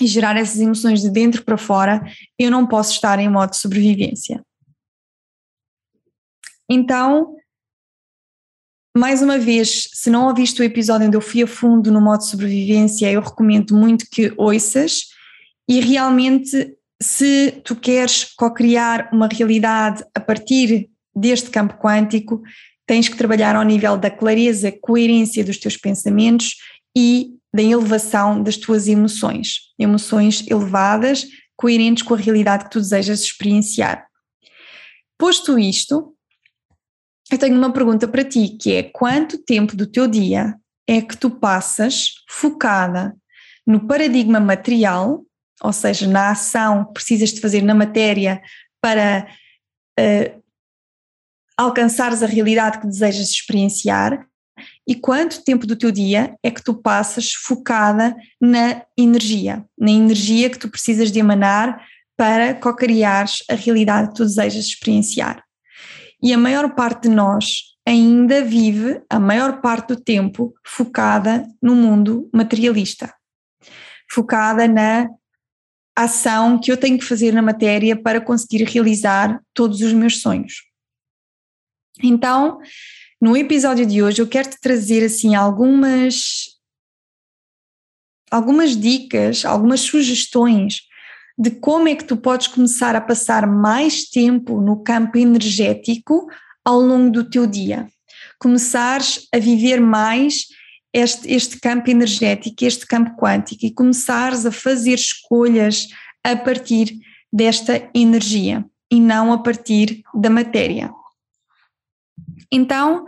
e 0.00 0.06
gerar 0.06 0.36
essas 0.36 0.60
emoções 0.60 1.00
de 1.00 1.10
dentro 1.10 1.44
para 1.44 1.56
fora, 1.56 2.02
eu 2.38 2.50
não 2.50 2.66
posso 2.66 2.92
estar 2.92 3.18
em 3.18 3.28
modo 3.28 3.50
de 3.50 3.56
sobrevivência. 3.56 4.42
Então, 6.68 7.34
mais 8.96 9.22
uma 9.22 9.38
vez, 9.38 9.88
se 9.92 10.10
não 10.10 10.26
ouviste 10.26 10.60
o 10.60 10.64
episódio 10.64 11.06
onde 11.06 11.16
eu 11.16 11.20
fui 11.20 11.42
a 11.42 11.46
fundo 11.46 11.92
no 11.92 12.00
modo 12.00 12.20
de 12.20 12.28
sobrevivência, 12.28 13.10
eu 13.10 13.20
recomendo 13.20 13.76
muito 13.76 14.06
que 14.10 14.32
ouças 14.36 15.08
e 15.68 15.80
realmente 15.80 16.76
se 17.00 17.60
tu 17.62 17.76
queres 17.76 18.24
co-criar 18.24 19.10
uma 19.12 19.28
realidade 19.28 20.04
a 20.14 20.20
partir 20.20 20.88
deste 21.14 21.50
campo 21.50 21.78
quântico, 21.78 22.42
tens 22.86 23.08
que 23.08 23.16
trabalhar 23.16 23.54
ao 23.54 23.62
nível 23.64 23.96
da 23.96 24.10
clareza, 24.10 24.72
coerência 24.72 25.44
dos 25.44 25.58
teus 25.58 25.76
pensamentos 25.76 26.56
e 26.96 27.35
da 27.56 27.62
elevação 27.62 28.42
das 28.42 28.58
tuas 28.58 28.86
emoções. 28.86 29.72
Emoções 29.78 30.44
elevadas, 30.46 31.26
coerentes 31.56 32.02
com 32.02 32.12
a 32.12 32.18
realidade 32.18 32.64
que 32.64 32.70
tu 32.70 32.80
desejas 32.80 33.22
experienciar. 33.22 34.06
Posto 35.18 35.58
isto, 35.58 36.14
eu 37.32 37.38
tenho 37.38 37.56
uma 37.56 37.72
pergunta 37.72 38.06
para 38.06 38.22
ti, 38.22 38.58
que 38.60 38.74
é 38.74 38.82
quanto 38.82 39.38
tempo 39.38 39.74
do 39.74 39.86
teu 39.86 40.06
dia 40.06 40.54
é 40.86 41.00
que 41.00 41.16
tu 41.16 41.30
passas 41.30 42.10
focada 42.28 43.16
no 43.66 43.86
paradigma 43.86 44.38
material, 44.38 45.24
ou 45.62 45.72
seja, 45.72 46.06
na 46.06 46.32
ação 46.32 46.84
que 46.84 46.92
precisas 46.92 47.32
de 47.32 47.40
fazer 47.40 47.62
na 47.62 47.74
matéria 47.74 48.42
para 48.82 49.26
uh, 49.98 50.42
alcançares 51.56 52.22
a 52.22 52.26
realidade 52.26 52.80
que 52.80 52.86
desejas 52.86 53.30
experienciar 53.30 54.28
e 54.86 54.94
quanto 54.94 55.42
tempo 55.42 55.66
do 55.66 55.74
teu 55.74 55.90
dia 55.90 56.36
é 56.42 56.50
que 56.50 56.62
tu 56.62 56.74
passas 56.74 57.32
focada 57.32 58.14
na 58.40 58.84
energia, 58.96 59.64
na 59.76 59.90
energia 59.90 60.48
que 60.48 60.58
tu 60.58 60.70
precisas 60.70 61.10
de 61.10 61.18
emanar 61.18 61.84
para 62.16 62.54
co-criares 62.54 63.42
a 63.50 63.54
realidade 63.54 64.08
que 64.08 64.14
tu 64.14 64.24
desejas 64.24 64.66
experienciar. 64.66 65.42
E 66.22 66.32
a 66.32 66.38
maior 66.38 66.74
parte 66.74 67.08
de 67.08 67.14
nós 67.14 67.76
ainda 67.86 68.42
vive 68.42 69.02
a 69.10 69.18
maior 69.18 69.60
parte 69.60 69.88
do 69.88 70.00
tempo 70.00 70.54
focada 70.64 71.46
no 71.60 71.74
mundo 71.74 72.28
materialista, 72.32 73.12
focada 74.10 74.66
na 74.68 75.08
ação 75.96 76.60
que 76.60 76.70
eu 76.70 76.76
tenho 76.76 76.98
que 76.98 77.04
fazer 77.04 77.32
na 77.32 77.42
matéria 77.42 78.00
para 78.00 78.20
conseguir 78.20 78.64
realizar 78.64 79.40
todos 79.52 79.80
os 79.80 79.92
meus 79.92 80.20
sonhos. 80.20 80.62
Então, 82.02 82.60
no 83.20 83.36
episódio 83.36 83.86
de 83.86 84.02
hoje 84.02 84.20
eu 84.20 84.28
quero 84.28 84.50
te 84.50 84.60
trazer 84.60 85.04
assim 85.04 85.34
algumas 85.34 86.56
algumas 88.30 88.76
dicas, 88.76 89.44
algumas 89.44 89.80
sugestões 89.80 90.80
de 91.38 91.50
como 91.50 91.88
é 91.88 91.94
que 91.94 92.04
tu 92.04 92.16
podes 92.16 92.46
começar 92.46 92.96
a 92.96 93.00
passar 93.00 93.46
mais 93.46 94.04
tempo 94.04 94.60
no 94.60 94.82
campo 94.82 95.18
energético 95.18 96.26
ao 96.64 96.80
longo 96.80 97.10
do 97.10 97.28
teu 97.28 97.46
dia. 97.46 97.86
Começares 98.38 99.28
a 99.32 99.38
viver 99.38 99.80
mais 99.80 100.46
este, 100.92 101.30
este 101.30 101.60
campo 101.60 101.90
energético, 101.90 102.64
este 102.64 102.86
campo 102.86 103.16
quântico 103.16 103.66
e 103.66 103.72
começares 103.72 104.46
a 104.46 104.50
fazer 104.50 104.94
escolhas 104.94 105.88
a 106.24 106.34
partir 106.34 106.98
desta 107.32 107.88
energia 107.94 108.64
e 108.90 109.00
não 109.00 109.32
a 109.32 109.38
partir 109.42 110.02
da 110.14 110.30
matéria. 110.30 110.90
Então, 112.50 113.06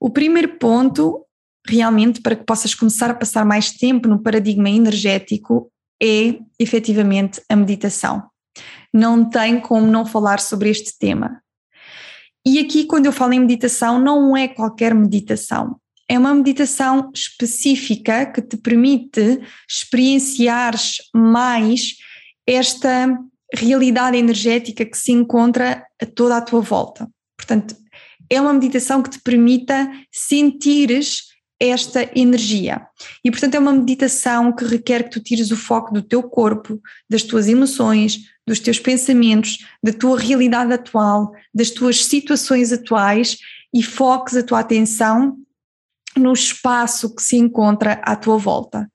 o 0.00 0.10
primeiro 0.10 0.56
ponto, 0.58 1.24
realmente, 1.66 2.20
para 2.20 2.36
que 2.36 2.44
possas 2.44 2.74
começar 2.74 3.10
a 3.10 3.14
passar 3.14 3.44
mais 3.44 3.72
tempo 3.72 4.08
no 4.08 4.22
paradigma 4.22 4.70
energético, 4.70 5.70
é 6.02 6.38
efetivamente 6.58 7.42
a 7.48 7.56
meditação. 7.56 8.22
Não 8.92 9.28
tem 9.28 9.60
como 9.60 9.86
não 9.86 10.06
falar 10.06 10.40
sobre 10.40 10.70
este 10.70 10.96
tema. 10.98 11.42
E 12.46 12.58
aqui, 12.58 12.84
quando 12.84 13.06
eu 13.06 13.12
falo 13.12 13.34
em 13.34 13.40
meditação, 13.40 14.00
não 14.00 14.36
é 14.36 14.48
qualquer 14.48 14.94
meditação. 14.94 15.76
É 16.08 16.18
uma 16.18 16.34
meditação 16.34 17.10
específica 17.14 18.24
que 18.24 18.40
te 18.40 18.56
permite 18.56 19.40
experienciar 19.68 20.74
mais 21.14 21.96
esta 22.46 23.18
realidade 23.54 24.16
energética 24.16 24.86
que 24.86 24.96
se 24.96 25.12
encontra 25.12 25.84
a 26.00 26.06
toda 26.06 26.38
a 26.38 26.40
tua 26.40 26.60
volta. 26.60 27.06
Portanto, 27.36 27.76
é 28.30 28.40
uma 28.40 28.52
meditação 28.52 29.02
que 29.02 29.10
te 29.10 29.20
permita 29.20 29.90
sentires 30.12 31.28
esta 31.60 32.08
energia. 32.14 32.86
E 33.24 33.30
portanto 33.30 33.56
é 33.56 33.58
uma 33.58 33.72
meditação 33.72 34.54
que 34.54 34.64
requer 34.64 35.04
que 35.04 35.10
tu 35.10 35.20
tires 35.20 35.50
o 35.50 35.56
foco 35.56 35.92
do 35.92 36.02
teu 36.02 36.22
corpo, 36.22 36.80
das 37.10 37.22
tuas 37.22 37.48
emoções, 37.48 38.20
dos 38.46 38.60
teus 38.60 38.78
pensamentos, 38.78 39.58
da 39.82 39.92
tua 39.92 40.18
realidade 40.18 40.72
atual, 40.72 41.32
das 41.52 41.70
tuas 41.70 42.04
situações 42.04 42.72
atuais 42.72 43.38
e 43.74 43.82
foques 43.82 44.36
a 44.36 44.42
tua 44.42 44.60
atenção 44.60 45.36
no 46.16 46.32
espaço 46.32 47.14
que 47.14 47.22
se 47.22 47.36
encontra 47.36 47.94
à 48.04 48.16
tua 48.16 48.38
volta. 48.38 48.90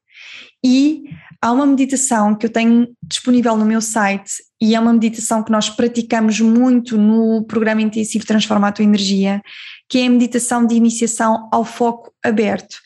E 0.64 1.04
há 1.44 1.52
uma 1.52 1.66
meditação 1.66 2.34
que 2.34 2.46
eu 2.46 2.50
tenho 2.50 2.88
disponível 3.04 3.58
no 3.58 3.66
meu 3.66 3.82
site 3.82 4.32
e 4.62 4.76
é 4.76 4.80
uma 4.80 4.94
meditação 4.94 5.44
que 5.44 5.52
nós 5.52 5.70
praticamos 5.70 6.40
muito 6.40 6.98
no 6.98 7.44
programa 7.44 7.82
intensivo 7.82 8.26
Transforma 8.26 8.70
a 8.70 8.72
Tua 8.72 8.86
Energia, 8.86 9.42
que 9.90 10.00
é 10.00 10.06
a 10.06 10.10
meditação 10.10 10.66
de 10.66 10.74
iniciação 10.74 11.50
ao 11.52 11.66
foco 11.66 12.14
aberto. 12.24 12.78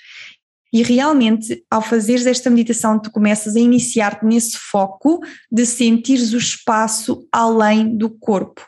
E 0.73 0.81
realmente, 0.81 1.63
ao 1.69 1.83
fazeres 1.83 2.25
esta 2.25 2.49
meditação, 2.49 2.99
tu 2.99 3.11
começas 3.11 3.55
a 3.55 3.59
iniciar-te 3.59 4.25
nesse 4.25 4.57
foco 4.57 5.19
de 5.51 5.63
sentires 5.63 6.33
o 6.33 6.37
espaço 6.37 7.27
além 7.31 7.95
do 7.95 8.09
corpo. 8.09 8.65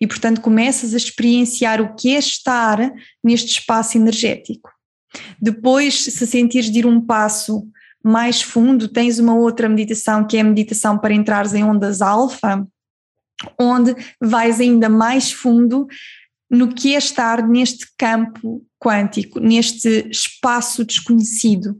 E, 0.00 0.06
portanto, 0.06 0.40
começas 0.40 0.94
a 0.94 0.96
experienciar 0.96 1.82
o 1.82 1.94
que 1.94 2.16
é 2.16 2.18
estar 2.18 2.90
neste 3.22 3.58
espaço 3.58 3.98
energético. 3.98 4.70
Depois, 5.38 6.04
se 6.04 6.26
sentires 6.26 6.70
de 6.70 6.78
ir 6.78 6.86
um 6.86 7.02
passo 7.02 7.68
mais 8.06 8.40
fundo, 8.40 8.88
tens 8.88 9.18
uma 9.18 9.34
outra 9.34 9.68
meditação 9.68 10.26
que 10.26 10.36
é 10.36 10.40
a 10.40 10.44
meditação 10.44 10.96
para 10.96 11.12
entrares 11.12 11.54
em 11.54 11.64
ondas 11.64 12.00
alfa, 12.00 12.66
onde 13.58 13.94
vais 14.20 14.60
ainda 14.60 14.88
mais 14.88 15.32
fundo 15.32 15.86
no 16.48 16.68
que 16.72 16.94
é 16.94 16.98
estar 16.98 17.46
neste 17.46 17.86
campo 17.98 18.64
quântico, 18.78 19.40
neste 19.40 20.08
espaço 20.08 20.84
desconhecido, 20.84 21.76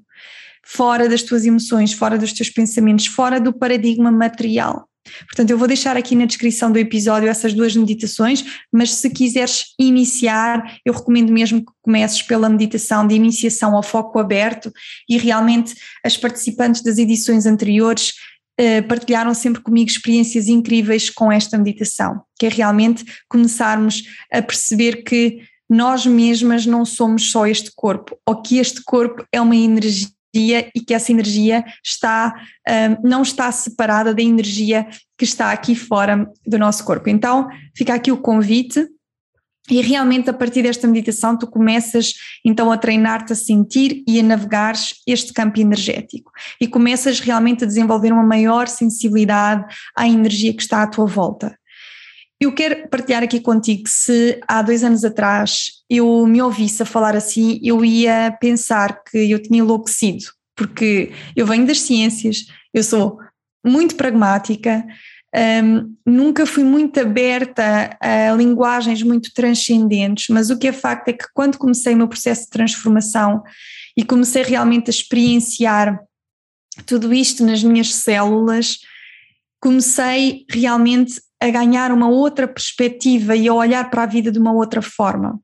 fora 0.65 1.09
das 1.09 1.23
tuas 1.23 1.47
emoções, 1.47 1.93
fora 1.93 2.19
dos 2.19 2.33
teus 2.33 2.51
pensamentos, 2.51 3.07
fora 3.07 3.41
do 3.41 3.53
paradigma 3.53 4.11
material. 4.11 4.89
Portanto, 5.27 5.51
eu 5.51 5.59
vou 5.59 5.69
deixar 5.69 5.97
aqui 5.97 6.15
na 6.15 6.25
descrição 6.25 6.71
do 6.71 6.79
episódio 6.79 7.29
essas 7.29 7.53
duas 7.53 7.75
meditações, 7.77 8.45
mas 8.73 8.93
se 8.93 9.11
quiseres 9.11 9.67
iniciar, 9.79 10.79
eu 10.85 10.93
recomendo 10.93 11.33
mesmo 11.33 11.61
que 11.61 11.73
comeces 11.83 12.23
pela 12.23 12.49
meditação 12.49 13.07
de 13.07 13.15
iniciação 13.15 13.77
ao 13.77 13.83
foco 13.83 14.19
aberto 14.19 14.73
e 15.09 15.19
realmente 15.19 15.75
as 16.05 16.17
participantes 16.17 16.83
das 16.83 16.99
edições 16.99 17.47
anteriores 17.47 18.13
eh, 18.59 18.81
partilharam 18.83 19.35
sempre 19.35 19.63
comigo 19.63 19.91
experiências 19.91 20.49
incríveis 20.49 21.11
com 21.11 21.31
esta 21.31 21.59
meditação, 21.59 22.23
que 22.39 22.47
é 22.47 22.49
realmente 22.49 23.05
começarmos 23.29 24.03
a 24.33 24.41
perceber 24.41 25.03
que 25.03 25.43
nós 25.69 26.07
mesmas 26.07 26.65
não 26.65 26.85
somos 26.85 27.31
só 27.31 27.47
este 27.47 27.71
corpo, 27.75 28.17
ou 28.27 28.41
que 28.41 28.59
este 28.59 28.83
corpo 28.83 29.27
é 29.33 29.41
uma 29.41 29.57
energia 29.57 30.09
e 30.39 30.81
que 30.81 30.95
essa 30.95 31.13
energia 31.13 31.65
está, 31.85 32.35
um, 32.69 33.09
não 33.09 33.23
está 33.23 33.51
separada 33.51 34.15
da 34.15 34.23
energia 34.23 34.87
que 35.17 35.25
está 35.25 35.53
aqui 35.53 35.75
fora 35.75 36.29
do 36.47 36.59
nosso 36.59 36.85
corpo. 36.85 37.09
Então, 37.09 37.49
fica 37.77 37.95
aqui 37.95 38.13
o 38.13 38.19
convite. 38.19 38.87
E 39.69 39.81
realmente 39.81 40.31
a 40.31 40.33
partir 40.33 40.63
desta 40.63 40.87
meditação 40.87 41.37
tu 41.37 41.45
começas 41.45 42.13
então 42.45 42.71
a 42.71 42.79
treinar-te 42.79 43.33
a 43.33 43.37
sentir 43.37 44.05
e 44.07 44.21
a 44.21 44.23
navegar 44.23 44.77
este 45.05 45.33
campo 45.33 45.59
energético 45.59 46.31
e 46.61 46.69
começas 46.69 47.19
realmente 47.19 47.65
a 47.65 47.67
desenvolver 47.67 48.13
uma 48.13 48.23
maior 48.23 48.69
sensibilidade 48.69 49.65
à 49.97 50.07
energia 50.07 50.55
que 50.55 50.63
está 50.63 50.85
à 50.85 50.87
tua 50.87 51.07
volta. 51.07 51.59
Eu 52.41 52.53
quero 52.53 52.89
partilhar 52.89 53.23
aqui 53.23 53.41
contigo 53.41 53.85
que 53.85 53.91
se 53.91 54.41
há 54.47 54.61
dois 54.61 54.85
anos 54.85 55.05
atrás 55.05 55.83
eu 55.89 56.27
me 56.27 56.43
ouvisse 56.43 56.83
a 56.83 56.87
falar 56.87 57.17
assim, 57.17 57.59
eu 57.63 57.85
ia 57.85 58.37
pensar 58.41 59.03
que 59.05 59.31
eu 59.31 59.41
tinha 59.41 59.61
enlouquecido, 59.61 60.25
porque 60.55 61.13
eu 61.35 61.47
venho 61.47 61.67
das 61.67 61.81
ciências, 61.81 62.47
eu 62.75 62.85
sou 62.85 63.19
muito 63.65 63.97
pragmática, 63.97 64.85
um, 65.35 65.95
nunca 66.07 66.47
fui 66.47 66.63
muito 66.63 67.01
aberta 67.01 67.97
a 68.01 68.33
linguagens 68.33 69.03
muito 69.03 69.31
transcendentes, 69.35 70.27
mas 70.29 70.51
o 70.51 70.59
que 70.59 70.69
é 70.69 70.73
facto 70.73 71.09
é 71.09 71.13
que 71.15 71.27
quando 71.35 71.59
comecei 71.59 71.95
o 71.95 71.97
meu 71.97 72.09
processo 72.09 72.45
de 72.45 72.51
transformação 72.51 73.43
e 73.97 74.05
comecei 74.05 74.43
realmente 74.43 74.89
a 74.89 74.91
experienciar 74.91 75.99
tudo 76.85 77.15
isto 77.15 77.45
nas 77.45 77.63
minhas 77.63 77.95
células, 77.95 78.79
comecei 79.61 80.45
realmente 80.51 81.21
a 81.41 81.51
ganhar 81.51 81.93
uma 81.93 82.09
outra 82.09 82.49
perspectiva 82.49 83.37
e 83.37 83.49
a 83.49 83.55
olhar 83.55 83.91
para 83.91 84.03
a 84.03 84.07
vida 84.07 84.33
de 84.33 84.39
uma 84.39 84.53
outra 84.53 84.81
forma. 84.81 85.39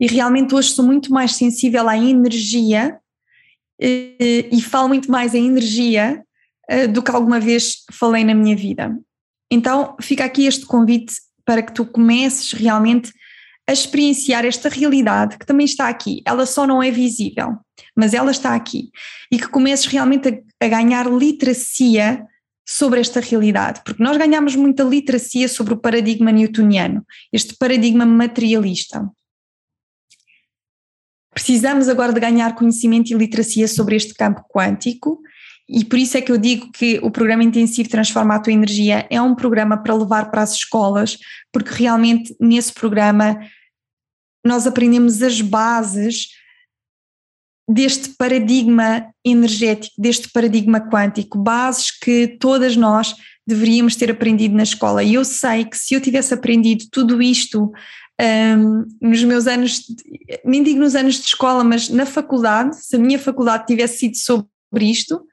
E 0.00 0.06
realmente 0.06 0.54
hoje 0.54 0.70
sou 0.70 0.84
muito 0.84 1.12
mais 1.12 1.34
sensível 1.36 1.88
à 1.88 1.96
energia 1.96 2.98
e, 3.80 4.48
e 4.52 4.62
falo 4.62 4.88
muito 4.88 5.10
mais 5.10 5.34
em 5.34 5.46
energia 5.46 6.22
eh, 6.68 6.86
do 6.86 7.02
que 7.02 7.10
alguma 7.10 7.38
vez 7.38 7.84
falei 7.92 8.24
na 8.24 8.34
minha 8.34 8.56
vida. 8.56 8.96
Então 9.50 9.96
fica 10.00 10.24
aqui 10.24 10.46
este 10.46 10.64
convite 10.64 11.14
para 11.44 11.62
que 11.62 11.72
tu 11.72 11.84
comeces 11.84 12.52
realmente 12.52 13.12
a 13.68 13.72
experienciar 13.72 14.44
esta 14.44 14.68
realidade 14.68 15.38
que 15.38 15.46
também 15.46 15.66
está 15.66 15.88
aqui. 15.88 16.22
Ela 16.24 16.46
só 16.46 16.66
não 16.66 16.82
é 16.82 16.90
visível, 16.90 17.56
mas 17.96 18.14
ela 18.14 18.30
está 18.30 18.54
aqui. 18.54 18.90
E 19.30 19.38
que 19.38 19.48
comeces 19.48 19.86
realmente 19.86 20.28
a, 20.28 20.64
a 20.64 20.68
ganhar 20.68 21.06
literacia 21.06 22.26
sobre 22.66 23.00
esta 23.00 23.20
realidade, 23.20 23.82
porque 23.84 24.02
nós 24.02 24.16
ganhamos 24.16 24.54
muita 24.54 24.82
literacia 24.82 25.48
sobre 25.48 25.74
o 25.74 25.76
paradigma 25.76 26.30
newtoniano, 26.30 27.04
este 27.32 27.56
paradigma 27.56 28.06
materialista. 28.06 29.08
Precisamos 31.34 31.88
agora 31.88 32.12
de 32.12 32.20
ganhar 32.20 32.54
conhecimento 32.54 33.10
e 33.10 33.14
literacia 33.14 33.66
sobre 33.66 33.96
este 33.96 34.14
campo 34.14 34.44
quântico, 34.48 35.20
e 35.68 35.84
por 35.84 35.98
isso 35.98 36.18
é 36.18 36.20
que 36.20 36.30
eu 36.30 36.38
digo 36.38 36.70
que 36.70 36.98
o 37.02 37.10
programa 37.10 37.42
intensivo 37.42 37.88
Transforma 37.88 38.34
a 38.34 38.40
Tua 38.40 38.52
Energia 38.52 39.06
é 39.08 39.20
um 39.20 39.34
programa 39.34 39.76
para 39.82 39.94
levar 39.94 40.30
para 40.30 40.42
as 40.42 40.52
escolas, 40.52 41.16
porque 41.50 41.72
realmente 41.72 42.34
nesse 42.38 42.72
programa 42.72 43.38
nós 44.44 44.66
aprendemos 44.66 45.22
as 45.22 45.40
bases 45.40 46.28
deste 47.68 48.10
paradigma 48.10 49.06
energético, 49.24 49.94
deste 49.98 50.30
paradigma 50.30 50.80
quântico, 50.80 51.38
bases 51.38 51.90
que 51.90 52.36
todas 52.38 52.76
nós 52.76 53.14
deveríamos 53.46 53.96
ter 53.96 54.10
aprendido 54.10 54.54
na 54.54 54.62
escola. 54.62 55.02
E 55.02 55.14
eu 55.14 55.24
sei 55.24 55.64
que 55.64 55.76
se 55.76 55.94
eu 55.94 56.00
tivesse 56.00 56.34
aprendido 56.34 56.84
tudo 56.90 57.22
isto 57.22 57.72
um, 58.20 58.84
nos 59.00 59.22
meus 59.24 59.46
anos, 59.46 59.82
nem 60.44 60.62
digo 60.62 60.80
nos 60.80 60.94
anos 60.94 61.16
de 61.16 61.26
escola, 61.26 61.64
mas 61.64 61.88
na 61.88 62.06
faculdade, 62.06 62.76
se 62.76 62.96
a 62.96 62.98
minha 62.98 63.18
faculdade 63.18 63.66
tivesse 63.66 63.98
sido 63.98 64.16
sobre 64.16 64.90
isto, 64.90 65.24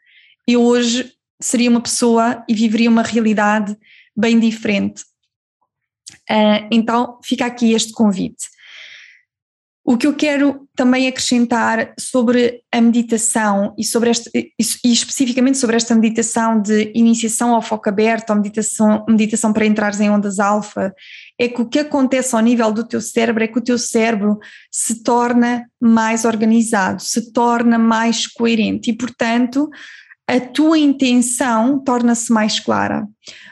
eu 0.48 0.62
hoje 0.62 1.12
seria 1.42 1.70
uma 1.70 1.82
pessoa 1.82 2.44
e 2.48 2.54
viveria 2.54 2.90
uma 2.90 3.04
realidade 3.04 3.78
bem 4.16 4.40
diferente. 4.40 5.04
Uh, 6.30 6.68
então 6.72 7.20
fica 7.24 7.46
aqui 7.46 7.74
este 7.74 7.92
convite. 7.92 8.46
O 9.90 9.98
que 9.98 10.06
eu 10.06 10.14
quero 10.14 10.70
também 10.76 11.08
acrescentar 11.08 11.96
sobre 12.00 12.62
a 12.72 12.80
meditação 12.80 13.74
e, 13.76 13.84
sobre 13.84 14.12
esta, 14.12 14.30
e 14.36 14.54
especificamente 14.84 15.58
sobre 15.58 15.76
esta 15.76 15.96
meditação 15.96 16.62
de 16.62 16.92
iniciação 16.94 17.56
ao 17.56 17.62
foco 17.64 17.90
aberto, 17.90 18.30
a 18.30 18.36
meditação, 18.36 19.04
meditação 19.10 19.52
para 19.52 19.66
entrares 19.66 20.00
em 20.00 20.12
ondas 20.12 20.38
alfa, 20.38 20.94
é 21.40 21.48
que 21.48 21.60
o 21.60 21.66
que 21.66 21.80
acontece 21.80 22.36
ao 22.36 22.42
nível 22.44 22.72
do 22.72 22.88
teu 22.88 23.02
cérebro 23.02 23.44
é 23.44 23.48
que 23.48 23.58
o 23.58 23.64
teu 23.64 23.80
cérebro 23.80 24.38
se 24.72 25.02
torna 25.02 25.66
mais 25.82 26.24
organizado, 26.24 27.02
se 27.02 27.34
torna 27.34 27.80
mais 27.80 28.28
coerente 28.28 28.92
e, 28.92 28.94
portanto, 28.96 29.68
a 30.30 30.40
tua 30.40 30.78
intenção 30.78 31.80
torna-se 31.80 32.32
mais 32.32 32.60
clara. 32.60 33.08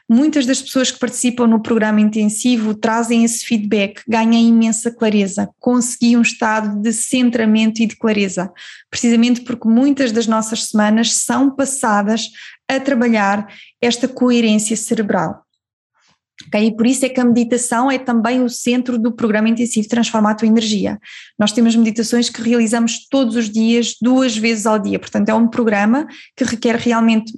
Muitas 0.08 0.46
das 0.46 0.62
pessoas 0.62 0.92
que 0.92 1.00
participam 1.00 1.48
no 1.48 1.60
programa 1.60 2.00
intensivo 2.00 2.76
trazem 2.76 3.24
esse 3.24 3.44
feedback, 3.44 4.04
ganham 4.08 4.40
imensa 4.40 4.92
clareza, 4.92 5.50
conseguem 5.60 6.18
um 6.18 6.22
estado 6.22 6.80
de 6.80 6.94
centramento 6.94 7.82
e 7.82 7.88
de 7.88 7.96
clareza, 7.96 8.52
precisamente 8.92 9.42
porque 9.42 9.68
muitas 9.68 10.12
das 10.12 10.28
nossas 10.28 10.66
semanas 10.66 11.14
são 11.14 11.50
passadas 11.50 12.30
a 12.70 12.80
trabalhar 12.80 13.48
esta 13.82 14.08
coerência 14.08 14.78
cerebral. 14.78 15.47
Okay? 16.48 16.68
E 16.68 16.76
por 16.76 16.86
isso 16.86 17.06
é 17.06 17.10
que 17.10 17.20
a 17.20 17.26
meditação 17.26 17.90
é 17.90 17.98
também 17.98 18.44
o 18.44 18.50
centro 18.50 19.00
do 19.00 19.12
programa 19.12 19.50
intensivo 19.50 19.88
Transforma 19.88 20.32
a 20.32 20.36
Tua 20.36 20.48
Energia. 20.48 21.00
Nós 21.38 21.52
temos 21.52 21.76
meditações 21.76 22.30
que 22.30 22.42
realizamos 22.42 23.08
todos 23.10 23.36
os 23.36 23.50
dias, 23.50 23.96
duas 24.02 24.38
vezes 24.38 24.66
ao 24.66 24.78
dia, 24.78 25.00
portanto 25.00 25.30
é 25.30 25.34
um 25.34 25.48
programa 25.48 26.08
que 26.36 26.44
requer 26.44 26.76
realmente 26.76 27.34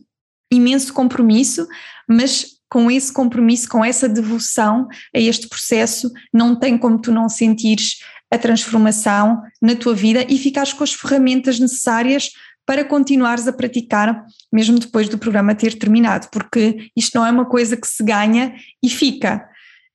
imenso 0.52 0.94
compromisso, 0.94 1.68
mas 2.08 2.60
com 2.70 2.90
esse 2.92 3.12
compromisso, 3.12 3.68
com 3.68 3.84
essa 3.84 4.08
devoção 4.08 4.88
a 5.16 5.20
este 5.20 5.48
processo, 5.48 6.12
não 6.34 6.56
tem 6.56 6.78
como 6.78 7.00
tu 7.00 7.12
não 7.12 7.28
sentires 7.28 8.00
a 8.32 8.38
transformação 8.38 9.42
na 9.62 9.76
tua 9.76 9.96
vida 9.96 10.24
e 10.30 10.38
ficares 10.38 10.72
com 10.72 10.84
as 10.84 10.94
ferramentas 10.94 11.60
necessárias 11.60 12.30
para 12.70 12.86
continuares 12.86 13.48
a 13.48 13.52
praticar 13.52 14.28
mesmo 14.54 14.78
depois 14.78 15.10
do 15.10 15.18
programa 15.18 15.56
ter 15.56 15.74
terminado, 15.80 16.28
porque 16.32 16.92
isto 16.96 17.18
não 17.18 17.26
é 17.26 17.32
uma 17.32 17.46
coisa 17.46 17.76
que 17.76 17.88
se 17.88 18.04
ganha 18.04 18.54
e 18.84 18.88
fica. 18.88 19.50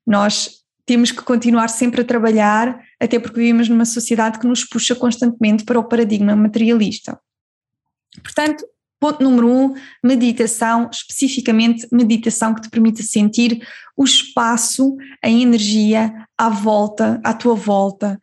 Nós 0.04 0.50
temos 0.84 1.12
que 1.12 1.22
continuar 1.22 1.68
sempre 1.68 2.00
a 2.00 2.04
trabalhar, 2.04 2.76
até 3.00 3.20
porque 3.20 3.38
vivemos 3.38 3.68
numa 3.68 3.84
sociedade 3.84 4.40
que 4.40 4.46
nos 4.48 4.64
puxa 4.64 4.92
constantemente 4.96 5.64
para 5.64 5.78
o 5.78 5.84
paradigma 5.84 6.34
materialista. 6.34 7.16
Portanto, 8.20 8.66
ponto 8.98 9.22
número 9.22 9.48
um, 9.48 9.74
meditação, 10.02 10.90
especificamente 10.92 11.86
meditação 11.92 12.56
que 12.56 12.62
te 12.62 12.70
permita 12.70 13.04
sentir 13.04 13.64
o 13.96 14.02
espaço, 14.02 14.96
a 15.22 15.30
energia 15.30 16.12
à 16.36 16.48
volta, 16.48 17.20
à 17.22 17.32
tua 17.34 17.54
volta 17.54 18.20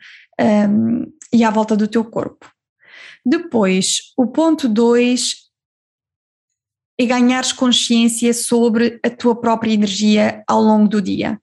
um, 0.69 1.05
e 1.31 1.41
à 1.41 1.49
volta 1.49 1.77
do 1.77 1.87
teu 1.87 2.03
corpo. 2.03 2.51
Depois, 3.25 4.13
o 4.17 4.27
ponto 4.27 4.67
2 4.67 5.35
é 6.99 7.05
ganhares 7.05 7.51
consciência 7.51 8.33
sobre 8.33 8.99
a 9.03 9.09
tua 9.09 9.39
própria 9.39 9.73
energia 9.73 10.43
ao 10.47 10.61
longo 10.61 10.87
do 10.87 11.01
dia. 11.01 11.39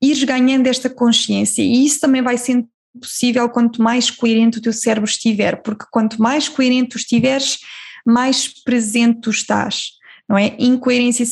Ires 0.00 0.22
ganhando 0.24 0.66
esta 0.66 0.90
consciência, 0.90 1.62
e 1.62 1.84
isso 1.84 2.00
também 2.00 2.22
vai 2.22 2.36
sendo 2.36 2.68
possível 3.00 3.48
quanto 3.48 3.82
mais 3.82 4.10
coerente 4.10 4.58
o 4.58 4.62
teu 4.62 4.72
cérebro 4.72 5.08
estiver, 5.08 5.62
porque 5.62 5.84
quanto 5.90 6.20
mais 6.20 6.48
coerente 6.48 6.90
tu 6.90 6.96
estiveres, 6.98 7.58
mais 8.04 8.48
presente 8.62 9.20
tu 9.20 9.30
estás 9.30 9.95
não 10.28 10.36
é? 10.36 10.56
Incoerência 10.58 11.24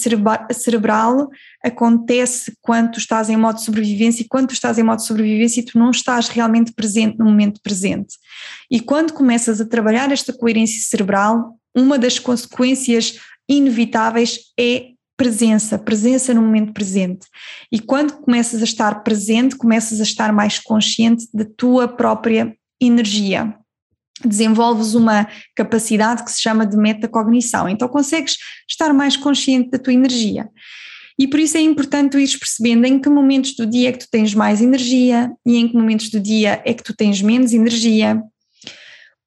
cerebral 0.52 1.28
acontece 1.62 2.56
quando 2.60 2.92
tu 2.92 2.98
estás 2.98 3.28
em 3.28 3.36
modo 3.36 3.56
de 3.56 3.64
sobrevivência 3.64 4.22
e 4.22 4.28
quando 4.28 4.48
tu 4.48 4.54
estás 4.54 4.78
em 4.78 4.82
modo 4.82 4.98
de 4.98 5.06
sobrevivência 5.06 5.64
tu 5.64 5.78
não 5.78 5.90
estás 5.90 6.28
realmente 6.28 6.72
presente 6.72 7.18
no 7.18 7.24
momento 7.24 7.60
presente. 7.62 8.16
E 8.70 8.80
quando 8.80 9.12
começas 9.12 9.60
a 9.60 9.66
trabalhar 9.66 10.12
esta 10.12 10.32
coerência 10.32 10.80
cerebral, 10.82 11.58
uma 11.74 11.98
das 11.98 12.18
consequências 12.18 13.18
inevitáveis 13.48 14.38
é 14.58 14.90
presença, 15.16 15.78
presença 15.78 16.34
no 16.34 16.42
momento 16.42 16.72
presente. 16.72 17.26
E 17.70 17.78
quando 17.80 18.14
começas 18.14 18.60
a 18.60 18.64
estar 18.64 19.02
presente, 19.02 19.56
começas 19.56 20.00
a 20.00 20.02
estar 20.02 20.32
mais 20.32 20.58
consciente 20.58 21.26
da 21.32 21.44
tua 21.44 21.88
própria 21.88 22.56
energia. 22.80 23.54
Desenvolves 24.24 24.94
uma 24.94 25.26
capacidade 25.56 26.24
que 26.24 26.30
se 26.30 26.40
chama 26.40 26.66
de 26.66 26.76
metacognição, 26.76 27.68
então 27.68 27.88
consegues 27.88 28.36
estar 28.68 28.92
mais 28.92 29.16
consciente 29.16 29.70
da 29.70 29.78
tua 29.78 29.92
energia. 29.92 30.48
E 31.18 31.28
por 31.28 31.38
isso 31.40 31.56
é 31.56 31.60
importante 31.60 32.12
tu 32.12 32.18
ires 32.18 32.36
percebendo 32.36 32.84
em 32.86 32.98
que 32.98 33.08
momentos 33.08 33.54
do 33.54 33.66
dia 33.66 33.88
é 33.88 33.92
que 33.92 34.00
tu 34.00 34.08
tens 34.10 34.34
mais 34.34 34.60
energia 34.60 35.32
e 35.46 35.56
em 35.56 35.68
que 35.68 35.74
momentos 35.74 36.10
do 36.10 36.20
dia 36.20 36.60
é 36.64 36.74
que 36.74 36.82
tu 36.82 36.94
tens 36.94 37.22
menos 37.22 37.52
energia. 37.52 38.20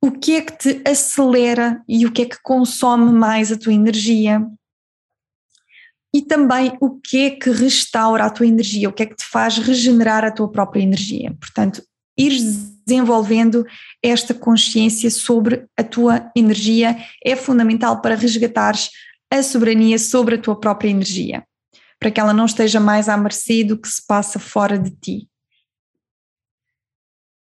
O 0.02 0.12
que 0.12 0.36
é 0.36 0.42
que 0.42 0.58
te 0.58 0.82
acelera 0.88 1.82
e 1.88 2.06
o 2.06 2.12
que 2.12 2.24
é 2.24 2.26
que 2.26 2.42
consome 2.42 3.12
mais 3.12 3.52
a 3.52 3.58
tua 3.58 3.74
energia? 3.74 4.42
e 6.18 6.22
também 6.24 6.76
o 6.82 7.00
que 7.00 7.26
é 7.26 7.30
que 7.30 7.52
restaura 7.52 8.26
a 8.26 8.30
tua 8.30 8.48
energia, 8.48 8.90
o 8.90 8.94
que 8.94 9.04
é 9.04 9.06
que 9.06 9.16
te 9.16 9.26
faz 9.26 9.60
regenerar 9.60 10.24
a 10.24 10.32
tua 10.32 10.50
própria 10.50 10.82
energia. 10.82 11.36
Portanto, 11.40 11.84
ir 12.18 12.32
desenvolvendo 12.88 13.66
esta 14.02 14.34
consciência 14.34 15.12
sobre 15.12 15.68
a 15.76 15.84
tua 15.84 16.32
energia 16.34 16.98
é 17.24 17.36
fundamental 17.36 18.02
para 18.02 18.16
resgatares 18.16 18.90
a 19.30 19.44
soberania 19.44 20.00
sobre 20.00 20.36
a 20.36 20.38
tua 20.42 20.58
própria 20.58 20.90
energia, 20.90 21.46
para 22.00 22.10
que 22.10 22.20
ela 22.20 22.34
não 22.34 22.46
esteja 22.46 22.80
mais 22.80 23.10
à 23.10 23.18
mercê 23.18 23.64
do 23.64 23.78
que 23.78 23.90
se 23.90 24.06
passa 24.08 24.40
fora 24.40 24.80
de 24.80 24.92
ti. 24.92 25.30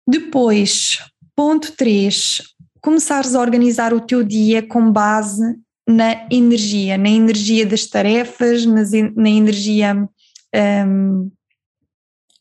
Depois, 0.06 1.00
ponto 1.34 1.72
3, 1.72 2.42
começares 2.82 3.34
a 3.34 3.40
organizar 3.40 3.94
o 3.94 4.02
teu 4.02 4.24
dia 4.24 4.62
com 4.62 4.92
base 4.92 5.58
na 5.88 6.28
energia, 6.30 6.98
na 6.98 7.10
energia 7.10 7.66
das 7.66 7.86
tarefas, 7.86 8.66
na 8.66 9.30
energia 9.30 10.08
um, 10.86 11.32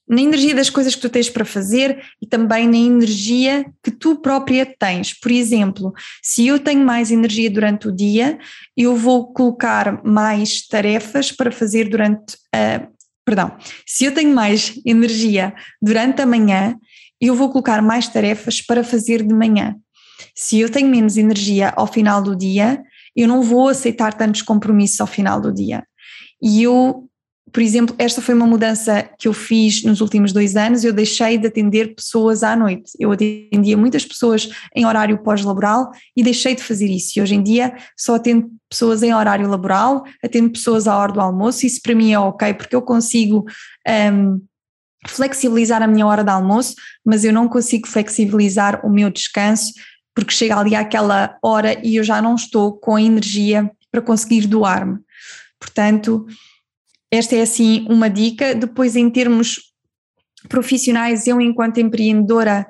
na 0.09 0.21
energia 0.21 0.55
das 0.55 0.71
coisas 0.71 0.95
que 0.95 1.01
tu 1.01 1.09
tens 1.09 1.29
para 1.29 1.45
fazer 1.45 2.01
e 2.23 2.27
também 2.27 2.69
na 2.69 2.77
energia 2.77 3.64
que 3.83 3.90
tu 3.90 4.16
própria 4.16 4.64
tens. 4.64 5.12
Por 5.12 5.31
exemplo, 5.33 5.92
se 6.23 6.47
eu 6.47 6.59
tenho 6.59 6.85
mais 6.85 7.11
energia 7.11 7.51
durante 7.51 7.88
o 7.88 7.92
dia, 7.92 8.38
eu 8.77 8.97
vou 8.97 9.33
colocar 9.33 10.05
mais 10.05 10.66
tarefas 10.66 11.33
para 11.33 11.51
fazer 11.51 11.88
durante 11.88 12.37
a. 12.55 12.87
Perdão, 13.25 13.57
se 13.85 14.05
eu 14.05 14.14
tenho 14.14 14.33
mais 14.33 14.81
energia 14.87 15.53
durante 15.83 16.23
a 16.23 16.27
manhã, 16.27 16.77
eu 17.21 17.35
vou 17.35 17.51
colocar 17.51 17.83
mais 17.83 18.07
tarefas 18.07 18.61
para 18.61 18.85
fazer 18.85 19.23
de 19.25 19.35
manhã. 19.35 19.75
Se 20.33 20.61
eu 20.61 20.71
tenho 20.71 20.88
menos 20.88 21.16
energia 21.16 21.73
ao 21.77 21.87
final 21.87 22.23
do 22.23 22.37
dia, 22.37 22.81
eu 23.16 23.27
não 23.27 23.42
vou 23.42 23.69
aceitar 23.69 24.14
tantos 24.14 24.42
compromissos 24.42 25.01
ao 25.01 25.07
final 25.07 25.40
do 25.40 25.53
dia. 25.53 25.85
E 26.40 26.62
eu, 26.62 27.09
por 27.53 27.63
exemplo, 27.63 27.95
esta 27.99 28.21
foi 28.21 28.35
uma 28.35 28.47
mudança 28.47 29.09
que 29.19 29.29
eu 29.29 29.33
fiz 29.33 29.83
nos 29.85 30.01
últimos 30.01 30.33
dois 30.33 30.57
anos, 30.57 30.85
eu 30.85 30.93
deixei 30.93 31.39
de 31.39 31.47
atender 31.47 31.95
pessoas 31.95 32.43
à 32.43 32.57
noite. 32.57 32.93
Eu 32.99 33.13
atendia 33.13 33.77
muitas 33.77 34.05
pessoas 34.05 34.51
em 34.75 34.85
horário 34.85 35.23
pós-laboral 35.23 35.91
e 36.17 36.23
deixei 36.23 36.55
de 36.55 36.63
fazer 36.63 36.87
isso. 36.87 37.19
E 37.19 37.23
hoje 37.23 37.35
em 37.35 37.43
dia 37.43 37.77
só 37.97 38.17
atendo 38.17 38.51
pessoas 38.69 39.03
em 39.03 39.15
horário 39.15 39.49
laboral, 39.49 40.05
atendo 40.23 40.51
pessoas 40.51 40.89
à 40.89 40.97
hora 40.99 41.13
do 41.13 41.21
almoço, 41.21 41.65
isso 41.65 41.81
para 41.83 41.95
mim 41.95 42.13
é 42.13 42.19
ok, 42.19 42.55
porque 42.55 42.75
eu 42.77 42.83
consigo. 42.83 43.45
Um, 43.89 44.41
flexibilizar 45.09 45.85
a 45.85 45.87
minha 45.87 46.05
hora 46.05 46.25
de 46.25 46.31
almoço, 46.31 46.75
mas 47.05 47.23
eu 47.23 47.33
não 47.33 47.47
consigo 47.47 47.87
flexibilizar 47.87 48.85
o 48.85 48.91
meu 48.91 49.09
descanso 49.09 49.73
porque 50.17 50.33
chega 50.33 50.59
ali 50.59 50.75
àquela 50.75 51.37
hora 51.41 51.79
e 51.87 51.95
eu 51.95 52.03
já 52.03 52.21
não 52.21 52.35
estou 52.35 52.73
com 52.73 52.97
a 52.97 53.03
energia 53.03 53.71
para 53.93 54.03
conseguir 54.03 54.47
doar-me. 54.47 54.99
Portanto, 55.61 56.27
esta 57.16 57.37
é 57.37 57.42
assim 57.42 57.87
uma 57.88 58.09
dica. 58.09 58.55
Depois, 58.55 58.96
em 58.96 59.11
termos 59.11 59.72
profissionais, 60.48 61.26
eu, 61.26 61.40
enquanto 61.40 61.79
empreendedora, 61.79 62.66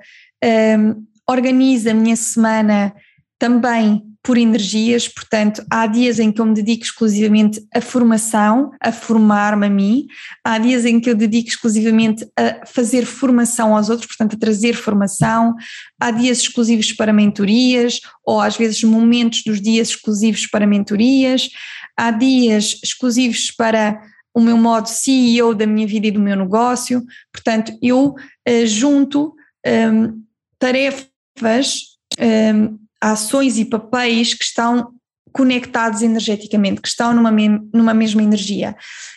um, 0.79 1.05
organizo 1.29 1.91
a 1.91 1.95
minha 1.95 2.17
semana 2.17 2.95
também 3.39 4.03
por 4.27 4.37
energias, 4.37 5.07
portanto, 5.07 5.65
há 5.71 5.87
dias 5.87 6.19
em 6.19 6.33
que 6.33 6.41
eu 6.41 6.47
me 6.47 6.53
dedico 6.53 6.83
exclusivamente 6.83 7.65
à 7.73 7.81
formação, 7.81 8.73
a 8.81 8.91
formar-me 8.91 9.67
a 9.67 9.71
mim, 9.71 10.07
há 10.43 10.59
dias 10.59 10.85
em 10.85 10.99
que 10.99 11.09
eu 11.09 11.15
dedico 11.15 11.49
exclusivamente 11.49 12.27
a 12.37 12.67
fazer 12.67 13.07
formação 13.07 13.77
aos 13.77 13.89
outros, 13.89 14.09
portanto, 14.09 14.35
a 14.35 14.39
trazer 14.39 14.73
formação, 14.75 15.55
há 16.01 16.11
dias 16.11 16.39
exclusivos 16.39 16.93
para 16.93 17.13
mentorias, 17.13 18.01
ou 18.25 18.41
às 18.41 18.57
vezes 18.57 18.83
momentos 18.83 19.45
dos 19.47 19.61
dias 19.61 19.91
exclusivos 19.91 20.45
para 20.49 20.67
mentorias, 20.67 21.49
há 21.97 22.11
dias 22.11 22.81
exclusivos 22.83 23.53
para 23.53 24.03
o 24.37 24.41
meu 24.41 24.57
modo 24.57 24.89
CEO 24.89 25.55
da 25.55 25.67
minha 25.67 25.87
vida 25.87 26.09
e 26.09 26.11
do 26.11 26.21
meu 26.21 26.37
negócio, 26.37 27.03
portanto, 27.33 27.73
eu 27.81 28.15
uh, 28.15 28.67
junto 28.67 29.35
um, 29.67 30.23
tarefas. 30.59 31.97
Um, 32.19 32.79
ações 33.01 33.59
e 33.59 33.65
papéis 33.65 34.35
que 34.35 34.45
estão 34.45 34.93
conectados 35.33 36.03
energeticamente, 36.03 36.81
que 36.81 36.89
estão 36.89 37.13
numa, 37.13 37.31
numa 37.31 37.93
mesma 37.93 38.23
energia. 38.23 38.75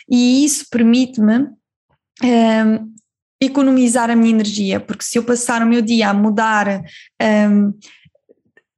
E 0.08 0.44
isso 0.44 0.66
permite-me 0.70 1.48
um, 2.22 2.92
economizar 3.40 4.10
a 4.10 4.16
minha 4.16 4.30
energia, 4.30 4.78
porque 4.78 5.02
se 5.02 5.16
eu 5.16 5.24
passar 5.24 5.62
o 5.62 5.66
meu 5.66 5.80
dia 5.80 6.10
a 6.10 6.14
mudar 6.14 6.82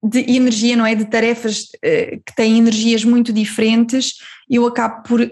de 0.02 0.18
energia, 0.32 0.76
não 0.76 0.84
é? 0.84 0.94
De 0.94 1.04
tarefas 1.04 1.64
uh, 1.76 2.20
que 2.26 2.34
têm 2.34 2.58
energias 2.58 3.04
muito 3.04 3.32
diferentes, 3.32 4.14
eu 4.50 4.66
acabo 4.66 5.02
por 5.04 5.20
uh, 5.20 5.28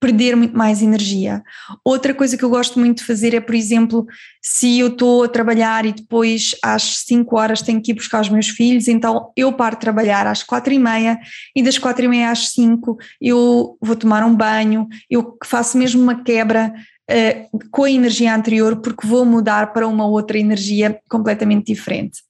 perder 0.00 0.36
muito 0.36 0.56
mais 0.56 0.82
energia. 0.82 1.42
Outra 1.84 2.12
coisa 2.12 2.36
que 2.36 2.44
eu 2.44 2.50
gosto 2.50 2.78
muito 2.78 2.98
de 2.98 3.04
fazer 3.04 3.32
é, 3.32 3.40
por 3.40 3.54
exemplo, 3.54 4.04
se 4.42 4.80
eu 4.80 4.88
estou 4.88 5.22
a 5.22 5.28
trabalhar 5.28 5.86
e 5.86 5.92
depois 5.92 6.54
às 6.62 6.98
5 7.06 7.38
horas 7.38 7.62
tenho 7.62 7.80
que 7.80 7.92
ir 7.92 7.94
buscar 7.94 8.20
os 8.20 8.28
meus 8.28 8.48
filhos, 8.48 8.88
então 8.88 9.30
eu 9.36 9.52
paro 9.52 9.76
de 9.76 9.80
trabalhar 9.80 10.26
às 10.26 10.42
4 10.42 10.72
e 10.72 10.78
meia 10.78 11.18
e 11.54 11.62
das 11.62 11.78
4 11.78 12.04
e 12.04 12.08
meia 12.08 12.30
às 12.30 12.50
5 12.50 12.98
eu 13.20 13.78
vou 13.80 13.96
tomar 13.96 14.24
um 14.24 14.34
banho, 14.34 14.88
eu 15.08 15.38
faço 15.44 15.78
mesmo 15.78 16.02
uma 16.02 16.22
quebra 16.22 16.74
uh, 17.08 17.58
com 17.70 17.84
a 17.84 17.90
energia 17.90 18.34
anterior 18.34 18.76
porque 18.80 19.06
vou 19.06 19.24
mudar 19.24 19.72
para 19.72 19.86
uma 19.86 20.06
outra 20.06 20.38
energia 20.38 21.00
completamente 21.08 21.72
diferente. 21.72 22.20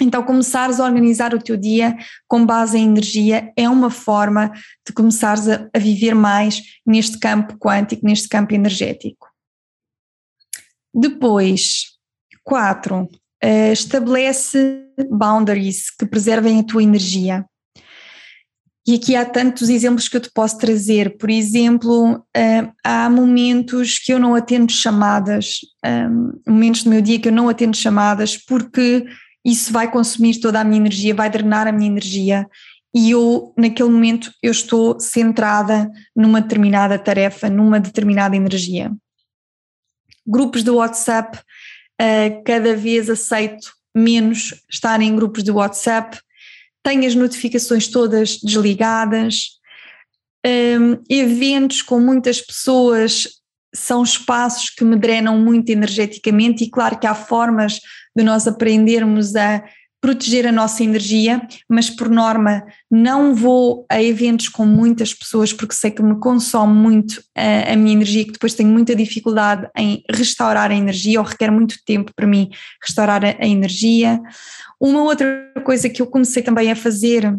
Então, 0.00 0.22
começares 0.22 0.80
a 0.80 0.84
organizar 0.84 1.34
o 1.34 1.42
teu 1.42 1.56
dia 1.56 1.96
com 2.26 2.44
base 2.44 2.78
em 2.78 2.86
energia 2.86 3.52
é 3.56 3.68
uma 3.68 3.90
forma 3.90 4.52
de 4.86 4.92
começares 4.92 5.48
a, 5.48 5.68
a 5.74 5.78
viver 5.78 6.14
mais 6.14 6.62
neste 6.86 7.18
campo 7.18 7.56
quântico, 7.58 8.04
neste 8.04 8.28
campo 8.28 8.54
energético. 8.54 9.28
Depois, 10.94 11.98
quatro, 12.42 13.02
uh, 13.44 13.72
estabelece 13.72 14.84
boundaries 15.10 15.90
que 15.90 16.06
preservem 16.06 16.60
a 16.60 16.64
tua 16.64 16.82
energia. 16.82 17.44
E 18.86 18.94
aqui 18.94 19.14
há 19.14 19.22
tantos 19.22 19.68
exemplos 19.68 20.08
que 20.08 20.16
eu 20.16 20.20
te 20.20 20.30
posso 20.32 20.56
trazer. 20.56 21.18
Por 21.18 21.28
exemplo, 21.28 22.14
uh, 22.14 22.72
há 22.82 23.10
momentos 23.10 23.98
que 23.98 24.10
eu 24.10 24.18
não 24.18 24.34
atendo 24.34 24.72
chamadas, 24.72 25.58
um, 25.84 26.32
momentos 26.48 26.84
do 26.84 26.90
meu 26.90 27.02
dia 27.02 27.20
que 27.20 27.28
eu 27.28 27.32
não 27.32 27.50
atendo 27.50 27.76
chamadas 27.76 28.38
porque 28.38 29.04
isso 29.50 29.72
vai 29.72 29.90
consumir 29.90 30.40
toda 30.40 30.60
a 30.60 30.64
minha 30.64 30.80
energia, 30.80 31.14
vai 31.14 31.30
drenar 31.30 31.66
a 31.66 31.72
minha 31.72 31.90
energia. 31.90 32.46
E 32.94 33.10
eu 33.10 33.52
naquele 33.56 33.88
momento 33.88 34.32
eu 34.42 34.50
estou 34.50 34.98
centrada 34.98 35.90
numa 36.14 36.40
determinada 36.40 36.98
tarefa, 36.98 37.48
numa 37.48 37.78
determinada 37.78 38.36
energia. 38.36 38.90
Grupos 40.26 40.62
do 40.62 40.76
WhatsApp, 40.76 41.38
uh, 41.38 42.42
cada 42.44 42.76
vez 42.76 43.08
aceito 43.08 43.72
menos 43.94 44.54
estar 44.70 45.00
em 45.00 45.14
grupos 45.14 45.42
de 45.42 45.50
WhatsApp, 45.50 46.18
tenho 46.82 47.06
as 47.06 47.14
notificações 47.14 47.88
todas 47.88 48.38
desligadas, 48.38 49.58
um, 50.46 51.02
eventos 51.08 51.82
com 51.82 52.00
muitas 52.00 52.40
pessoas 52.40 53.26
são 53.74 54.02
espaços 54.02 54.70
que 54.70 54.84
me 54.84 54.96
drenam 54.96 55.38
muito 55.38 55.68
energeticamente 55.70 56.64
e 56.64 56.70
claro 56.70 56.98
que 56.98 57.06
há 57.06 57.14
formas 57.14 57.80
de 58.18 58.24
nós 58.24 58.48
aprendermos 58.48 59.36
a 59.36 59.62
proteger 60.00 60.46
a 60.46 60.52
nossa 60.52 60.82
energia, 60.84 61.40
mas 61.68 61.90
por 61.90 62.08
norma 62.08 62.64
não 62.90 63.34
vou 63.34 63.84
a 63.90 64.02
eventos 64.02 64.48
com 64.48 64.64
muitas 64.64 65.12
pessoas 65.12 65.52
porque 65.52 65.74
sei 65.74 65.90
que 65.90 66.02
me 66.02 66.18
consome 66.20 66.72
muito 66.72 67.22
a, 67.36 67.72
a, 67.72 67.76
minha 67.76 67.94
energia, 67.94 68.24
que 68.24 68.32
depois 68.32 68.54
tenho 68.54 68.70
muita 68.70 68.94
dificuldade 68.94 69.68
em 69.76 70.02
restaurar 70.12 70.70
a 70.70 70.74
energia 70.74 71.20
ou 71.20 71.26
requer 71.26 71.50
muito 71.50 71.76
tempo 71.84 72.12
para 72.14 72.26
mim 72.26 72.50
restaurar 72.82 73.24
a, 73.24 73.36
a 73.40 73.46
energia. 73.46 74.20
Uma 74.80 75.02
outra 75.02 75.52
coisa 75.64 75.88
que 75.88 76.02
eu 76.02 76.06
comecei 76.06 76.42
também 76.42 76.70
a 76.70 76.76
fazer 76.76 77.36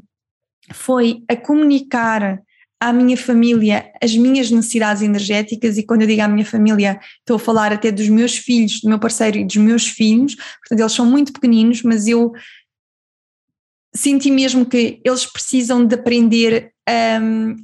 foi 0.73 1.23
a 1.29 1.35
comunicar 1.35 2.41
à 2.79 2.93
minha 2.93 3.17
família 3.17 3.91
as 4.01 4.15
minhas 4.15 4.49
necessidades 4.49 5.01
energéticas, 5.01 5.77
e 5.77 5.83
quando 5.83 6.03
eu 6.03 6.07
digo 6.07 6.21
à 6.21 6.27
minha 6.27 6.45
família, 6.45 6.99
estou 7.19 7.35
a 7.35 7.39
falar 7.39 7.73
até 7.73 7.91
dos 7.91 8.07
meus 8.07 8.37
filhos, 8.37 8.79
do 8.81 8.89
meu 8.89 8.99
parceiro 8.99 9.37
e 9.37 9.45
dos 9.45 9.57
meus 9.57 9.87
filhos, 9.87 10.35
portanto, 10.35 10.79
eles 10.79 10.93
são 10.93 11.05
muito 11.05 11.33
pequeninos, 11.33 11.83
mas 11.83 12.07
eu 12.07 12.31
senti 13.93 14.31
mesmo 14.31 14.65
que 14.65 15.01
eles 15.03 15.25
precisam 15.25 15.85
de 15.85 15.95
aprender 15.95 16.71
um, 17.21 17.55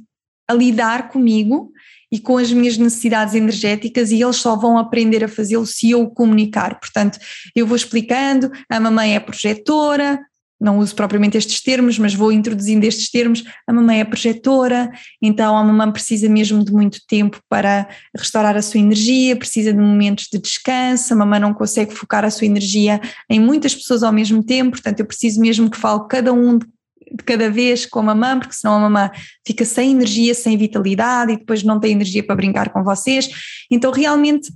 a 0.48 0.52
lidar 0.52 1.08
comigo 1.08 1.72
e 2.10 2.20
com 2.20 2.36
as 2.38 2.52
minhas 2.52 2.76
necessidades 2.76 3.34
energéticas 3.34 4.10
e 4.10 4.22
eles 4.22 4.36
só 4.36 4.56
vão 4.56 4.78
aprender 4.78 5.24
a 5.24 5.28
fazê-lo 5.28 5.66
se 5.66 5.90
eu 5.90 6.02
o 6.02 6.10
comunicar. 6.10 6.78
Portanto, 6.78 7.18
eu 7.54 7.66
vou 7.66 7.76
explicando, 7.76 8.50
a 8.68 8.78
mamãe 8.78 9.16
é 9.16 9.20
projetora, 9.20 10.20
não 10.60 10.78
uso 10.78 10.94
propriamente 10.94 11.36
estes 11.36 11.60
termos, 11.60 11.98
mas 11.98 12.14
vou 12.14 12.32
introduzindo 12.32 12.86
estes 12.86 13.10
termos. 13.10 13.44
A 13.66 13.72
mamãe 13.72 14.00
é 14.00 14.04
projetora, 14.04 14.90
então 15.20 15.56
a 15.56 15.62
mamãe 15.62 15.92
precisa 15.92 16.28
mesmo 16.28 16.64
de 16.64 16.72
muito 16.72 17.00
tempo 17.06 17.40
para 17.48 17.88
restaurar 18.16 18.56
a 18.56 18.62
sua 18.62 18.80
energia, 18.80 19.36
precisa 19.36 19.72
de 19.72 19.78
momentos 19.78 20.28
de 20.32 20.38
descanso, 20.38 21.12
a 21.12 21.16
mamãe 21.16 21.40
não 21.40 21.52
consegue 21.52 21.94
focar 21.94 22.24
a 22.24 22.30
sua 22.30 22.46
energia 22.46 23.00
em 23.28 23.38
muitas 23.38 23.74
pessoas 23.74 24.02
ao 24.02 24.12
mesmo 24.12 24.42
tempo, 24.42 24.70
portanto 24.70 25.00
eu 25.00 25.06
preciso 25.06 25.40
mesmo 25.40 25.70
que 25.70 25.76
fale 25.76 26.06
cada 26.08 26.32
um 26.32 26.58
de 26.58 27.22
cada 27.24 27.50
vez 27.50 27.86
com 27.86 28.00
a 28.00 28.02
mamã, 28.02 28.38
porque 28.38 28.54
senão 28.54 28.74
a 28.76 28.80
mamã 28.80 29.10
fica 29.46 29.64
sem 29.64 29.92
energia, 29.92 30.34
sem 30.34 30.56
vitalidade 30.56 31.32
e 31.32 31.36
depois 31.36 31.62
não 31.62 31.78
tem 31.78 31.92
energia 31.92 32.24
para 32.24 32.34
brincar 32.34 32.70
com 32.70 32.82
vocês. 32.82 33.28
Então, 33.70 33.92
realmente, 33.92 34.52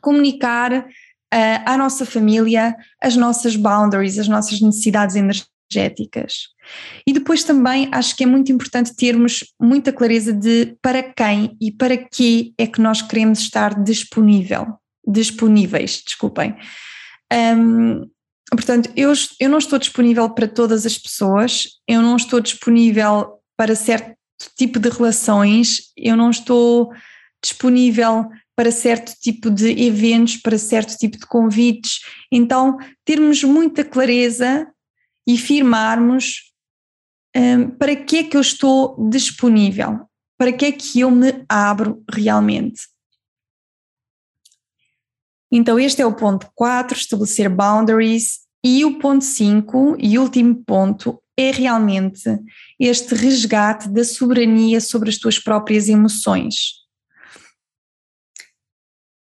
comunicar 0.00 0.86
à 1.66 1.76
nossa 1.76 2.06
família 2.06 2.76
as 3.02 3.16
nossas 3.16 3.56
boundaries, 3.56 4.18
as 4.18 4.28
nossas 4.28 4.60
necessidades 4.60 5.16
energéticas. 5.16 6.48
E 7.06 7.12
depois 7.12 7.42
também 7.42 7.88
acho 7.92 8.16
que 8.16 8.24
é 8.24 8.26
muito 8.26 8.52
importante 8.52 8.94
termos 8.94 9.44
muita 9.60 9.92
clareza 9.92 10.32
de 10.32 10.76
para 10.80 11.02
quem 11.02 11.56
e 11.60 11.72
para 11.72 11.96
que 11.96 12.54
é 12.56 12.66
que 12.66 12.80
nós 12.80 13.02
queremos 13.02 13.40
estar 13.40 13.82
disponível, 13.82 14.78
disponíveis, 15.06 16.02
desculpem. 16.04 16.56
Um, 17.32 18.08
portanto, 18.50 18.90
eu, 18.96 19.12
eu 19.40 19.50
não 19.50 19.58
estou 19.58 19.78
disponível 19.78 20.30
para 20.30 20.46
todas 20.46 20.86
as 20.86 20.96
pessoas, 20.96 21.64
eu 21.88 22.00
não 22.00 22.16
estou 22.16 22.40
disponível 22.40 23.40
para 23.56 23.74
certo 23.74 24.14
tipo 24.56 24.78
de 24.78 24.88
relações, 24.88 25.92
eu 25.96 26.16
não 26.16 26.30
estou 26.30 26.92
disponível 27.42 28.28
para 28.56 28.70
certo 28.70 29.12
tipo 29.20 29.50
de 29.50 29.70
eventos, 29.82 30.36
para 30.36 30.58
certo 30.58 30.96
tipo 30.96 31.18
de 31.18 31.26
convites. 31.26 32.00
Então, 32.30 32.78
termos 33.04 33.42
muita 33.42 33.84
clareza 33.84 34.66
e 35.26 35.36
firmarmos 35.36 36.52
um, 37.36 37.70
para 37.70 37.96
que 37.96 38.18
é 38.18 38.24
que 38.24 38.36
eu 38.36 38.40
estou 38.40 39.08
disponível, 39.08 40.00
para 40.38 40.52
que 40.52 40.66
é 40.66 40.72
que 40.72 41.00
eu 41.00 41.10
me 41.10 41.44
abro 41.48 42.02
realmente. 42.10 42.82
Então, 45.50 45.78
este 45.78 46.02
é 46.02 46.06
o 46.06 46.14
ponto 46.14 46.48
4, 46.54 46.96
estabelecer 46.96 47.48
boundaries. 47.48 48.44
E 48.66 48.82
o 48.84 48.98
ponto 48.98 49.22
5 49.22 49.96
e 49.98 50.18
último 50.18 50.54
ponto 50.64 51.22
é 51.36 51.50
realmente 51.50 52.24
este 52.80 53.14
resgate 53.14 53.90
da 53.90 54.02
soberania 54.02 54.80
sobre 54.80 55.10
as 55.10 55.18
tuas 55.18 55.38
próprias 55.38 55.86
emoções 55.86 56.83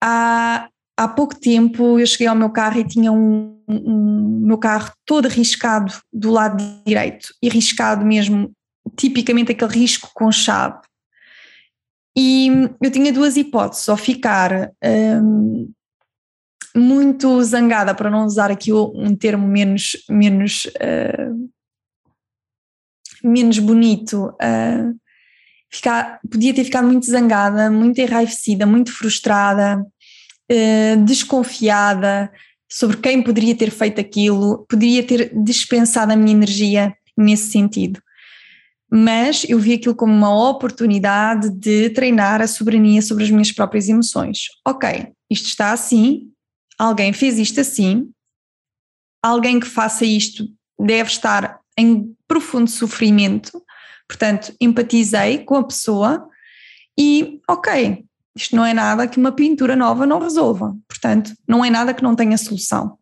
há, 0.03 0.69
há 0.97 1.09
pouco 1.09 1.39
tempo 1.39 1.99
eu 1.99 2.07
cheguei 2.07 2.27
ao 2.27 2.35
meu 2.35 2.51
carro 2.51 2.81
e 2.81 2.85
tinha 2.85 3.13
um, 3.13 3.63
um 3.69 4.43
meu 4.45 4.59
carro 4.59 4.93
todo 5.07 5.29
riscado 5.29 5.95
do 6.13 6.33
lado 6.33 6.63
direito, 6.85 7.29
e 7.41 7.49
riscado 7.49 8.05
mesmo, 8.05 8.51
tipicamente 8.97 9.53
aquele 9.53 9.73
risco 9.73 10.11
com 10.13 10.33
chave. 10.33 10.81
E 12.17 12.49
eu 12.83 12.91
tinha 12.91 13.13
duas 13.13 13.37
hipóteses, 13.37 13.89
ou 13.89 13.97
ficar 13.97 14.71
um, 14.85 15.73
muito 16.77 17.43
zangada, 17.43 17.95
para 17.95 18.11
não 18.11 18.27
usar 18.27 18.51
aqui 18.51 18.73
um 18.73 19.15
termo 19.17 19.47
menos, 19.47 19.93
menos, 20.11 20.67
uh, 20.67 21.51
menos 23.25 23.59
bonito, 23.59 24.27
uh, 24.27 25.02
ficar, 25.73 26.21
podia 26.31 26.55
ter 26.55 26.65
ficado 26.65 26.87
muito 26.87 27.07
zangada, 27.07 27.71
muito 27.71 28.01
enraivecida, 28.01 28.67
muito 28.67 28.93
frustrada, 28.93 29.85
eh, 30.49 30.97
desconfiada 30.97 32.31
sobre 32.71 32.99
quem 32.99 33.23
poderia 33.23 33.55
ter 33.57 33.71
feito 33.71 34.01
aquilo, 34.01 34.67
poderia 34.69 35.03
ter 35.03 35.33
dispensado 35.43 36.13
a 36.13 36.17
minha 36.17 36.33
energia 36.33 36.95
nesse 37.17 37.51
sentido. 37.51 38.01
Mas 38.91 39.45
eu 39.49 39.59
vi 39.59 39.73
aquilo 39.73 39.95
como 39.95 40.13
uma 40.13 40.51
oportunidade 40.51 41.49
de 41.51 41.89
treinar 41.91 42.43
a 42.43 42.47
soberania 42.47 43.01
sobre 43.01 43.25
as 43.25 43.31
minhas 43.31 43.51
próprias 43.51 43.89
emoções. 43.89 44.49
Ok, 44.67 45.09
isto 45.31 45.47
está 45.47 45.73
assim, 45.73 46.31
alguém 46.79 47.13
fez 47.13 47.39
isto 47.39 47.61
assim, 47.61 48.11
alguém 49.23 49.59
que 49.59 49.67
faça 49.67 50.05
isto 50.05 50.47
deve 50.79 51.09
estar 51.09 51.61
em 51.79 52.15
profundo 52.29 52.69
sofrimento, 52.69 53.63
portanto, 54.13 54.55
empatizei 54.61 55.39
com 55.39 55.57
a 55.57 55.65
pessoa 55.65 56.29
e, 56.99 57.41
ok, 57.49 58.05
isto 58.37 58.55
não 58.55 58.65
é 58.65 58.75
nada 58.75 59.09
que 59.09 59.19
uma 59.19 59.33
pintura 59.33 59.75
nova 59.75 60.07
não 60.07 60.19
resolva, 60.19 60.77
portanto, 60.87 61.33
não 61.49 61.65
é 61.65 61.71
nada 61.71 61.95
que 61.95 62.03
não 62.03 62.15
tenha 62.15 62.37
solução. 62.37 62.99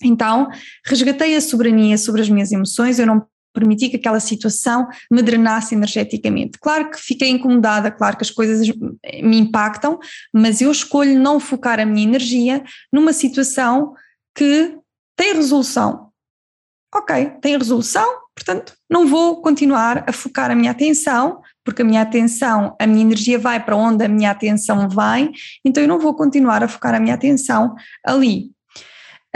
Então, 0.00 0.48
resgatei 0.86 1.34
a 1.34 1.40
soberania 1.40 1.98
sobre 1.98 2.22
as 2.22 2.28
minhas 2.28 2.52
emoções, 2.52 3.00
eu 3.00 3.06
não 3.06 3.26
permiti 3.52 3.88
que 3.88 3.96
aquela 3.96 4.20
situação 4.20 4.86
me 5.10 5.20
drenasse 5.20 5.74
energeticamente. 5.74 6.60
Claro 6.60 6.92
que 6.92 7.00
fiquei 7.00 7.28
incomodada, 7.28 7.90
claro 7.90 8.16
que 8.16 8.22
as 8.22 8.30
coisas 8.30 8.68
me 8.68 9.36
impactam, 9.36 9.98
mas 10.32 10.60
eu 10.60 10.70
escolho 10.70 11.18
não 11.18 11.40
focar 11.40 11.80
a 11.80 11.84
minha 11.84 12.06
energia 12.06 12.62
numa 12.92 13.12
situação 13.12 13.94
que 14.32 14.78
tem 15.16 15.34
resolução. 15.34 16.12
Ok, 16.94 17.32
tem 17.40 17.58
resolução, 17.58 18.08
portanto, 18.40 18.72
não 18.88 19.06
vou 19.06 19.42
continuar 19.42 20.04
a 20.08 20.12
focar 20.12 20.50
a 20.50 20.54
minha 20.54 20.70
atenção 20.70 21.42
porque 21.62 21.82
a 21.82 21.84
minha 21.84 22.00
atenção, 22.00 22.74
a 22.80 22.86
minha 22.86 23.02
energia 23.02 23.38
vai 23.38 23.62
para 23.62 23.76
onde 23.76 24.02
a 24.02 24.08
minha 24.08 24.30
atenção 24.30 24.88
vai, 24.88 25.30
então 25.64 25.82
eu 25.82 25.88
não 25.88 26.00
vou 26.00 26.14
continuar 26.14 26.64
a 26.64 26.68
focar 26.68 26.94
a 26.94 27.00
minha 27.00 27.14
atenção 27.14 27.74
ali. 28.04 28.50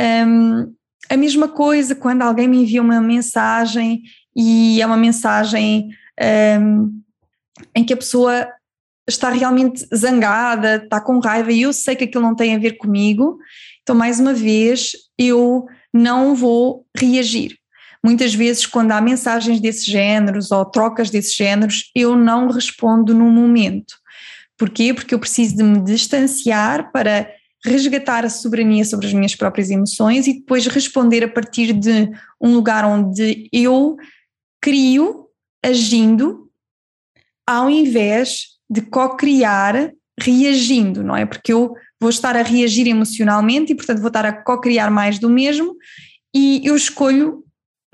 Um, 0.00 0.74
a 1.10 1.16
mesma 1.16 1.48
coisa 1.48 1.94
quando 1.94 2.22
alguém 2.22 2.48
me 2.48 2.62
envia 2.62 2.80
uma 2.80 3.00
mensagem 3.00 4.02
e 4.34 4.80
é 4.80 4.86
uma 4.86 4.96
mensagem 4.96 5.90
um, 6.60 7.00
em 7.76 7.84
que 7.84 7.92
a 7.92 7.98
pessoa 7.98 8.48
está 9.06 9.28
realmente 9.28 9.86
zangada, 9.94 10.76
está 10.76 10.98
com 10.98 11.18
raiva 11.18 11.52
e 11.52 11.62
eu 11.62 11.74
sei 11.74 11.94
que 11.94 12.04
aquilo 12.04 12.24
não 12.24 12.34
tem 12.34 12.54
a 12.54 12.58
ver 12.58 12.78
comigo, 12.78 13.38
então 13.82 13.94
mais 13.94 14.18
uma 14.18 14.32
vez 14.32 14.92
eu 15.18 15.66
não 15.92 16.34
vou 16.34 16.86
reagir. 16.96 17.58
Muitas 18.04 18.34
vezes, 18.34 18.66
quando 18.66 18.92
há 18.92 19.00
mensagens 19.00 19.60
desses 19.60 19.86
géneros 19.86 20.52
ou 20.52 20.62
trocas 20.66 21.08
desses 21.08 21.34
géneros, 21.34 21.90
eu 21.94 22.14
não 22.14 22.48
respondo 22.48 23.14
no 23.14 23.30
momento. 23.30 23.94
Porquê? 24.58 24.92
Porque 24.92 25.14
eu 25.14 25.18
preciso 25.18 25.56
de 25.56 25.62
me 25.62 25.82
distanciar 25.82 26.92
para 26.92 27.26
resgatar 27.64 28.22
a 28.22 28.28
soberania 28.28 28.84
sobre 28.84 29.06
as 29.06 29.14
minhas 29.14 29.34
próprias 29.34 29.70
emoções 29.70 30.26
e 30.26 30.34
depois 30.34 30.66
responder 30.66 31.24
a 31.24 31.28
partir 31.28 31.72
de 31.72 32.10
um 32.38 32.54
lugar 32.54 32.84
onde 32.84 33.48
eu 33.50 33.96
crio 34.60 35.28
agindo 35.64 36.50
ao 37.46 37.70
invés 37.70 38.48
de 38.68 38.82
co-criar 38.82 39.92
reagindo, 40.20 41.02
não 41.02 41.16
é? 41.16 41.24
Porque 41.24 41.54
eu 41.54 41.74
vou 41.98 42.10
estar 42.10 42.36
a 42.36 42.42
reagir 42.42 42.86
emocionalmente 42.86 43.72
e, 43.72 43.74
portanto, 43.74 44.00
vou 44.00 44.08
estar 44.08 44.26
a 44.26 44.32
co-criar 44.32 44.90
mais 44.90 45.18
do 45.18 45.30
mesmo 45.30 45.74
e 46.34 46.60
eu 46.64 46.76
escolho 46.76 47.43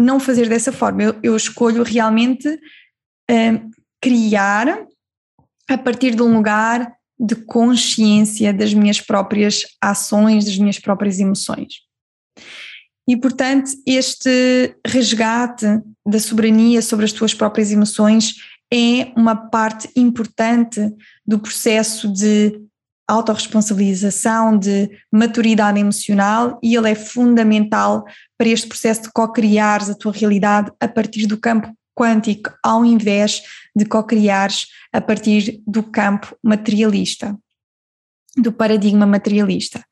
não 0.00 0.18
fazer 0.18 0.48
dessa 0.48 0.72
forma. 0.72 1.02
Eu, 1.02 1.18
eu 1.22 1.36
escolho 1.36 1.82
realmente 1.82 2.48
uh, 2.48 3.70
criar 4.00 4.86
a 5.68 5.78
partir 5.78 6.14
de 6.14 6.22
um 6.22 6.34
lugar 6.34 6.92
de 7.18 7.36
consciência 7.36 8.52
das 8.52 8.72
minhas 8.72 9.00
próprias 9.00 9.62
ações, 9.80 10.46
das 10.46 10.56
minhas 10.56 10.78
próprias 10.78 11.20
emoções. 11.20 11.82
E, 13.06 13.16
portanto, 13.16 13.70
este 13.86 14.74
resgate 14.86 15.66
da 16.06 16.18
soberania 16.18 16.80
sobre 16.80 17.04
as 17.04 17.12
tuas 17.12 17.34
próprias 17.34 17.70
emoções 17.70 18.36
é 18.72 19.12
uma 19.16 19.34
parte 19.34 19.90
importante 19.96 20.80
do 21.26 21.38
processo 21.38 22.10
de 22.12 22.58
autorresponsabilização, 23.10 24.56
de 24.56 24.88
maturidade 25.12 25.80
emocional 25.80 26.58
e 26.62 26.76
ele 26.76 26.90
é 26.90 26.94
fundamental 26.94 28.04
para 28.38 28.48
este 28.48 28.68
processo 28.68 29.02
de 29.02 29.12
co-criares 29.12 29.90
a 29.90 29.94
tua 29.94 30.12
realidade 30.12 30.70
a 30.78 30.86
partir 30.86 31.26
do 31.26 31.36
campo 31.36 31.72
quântico, 31.94 32.52
ao 32.64 32.84
invés 32.84 33.42
de 33.74 33.84
co-criares 33.84 34.66
a 34.92 35.00
partir 35.00 35.60
do 35.66 35.82
campo 35.82 36.36
materialista, 36.42 37.36
do 38.36 38.52
paradigma 38.52 39.06
materialista. 39.06 39.84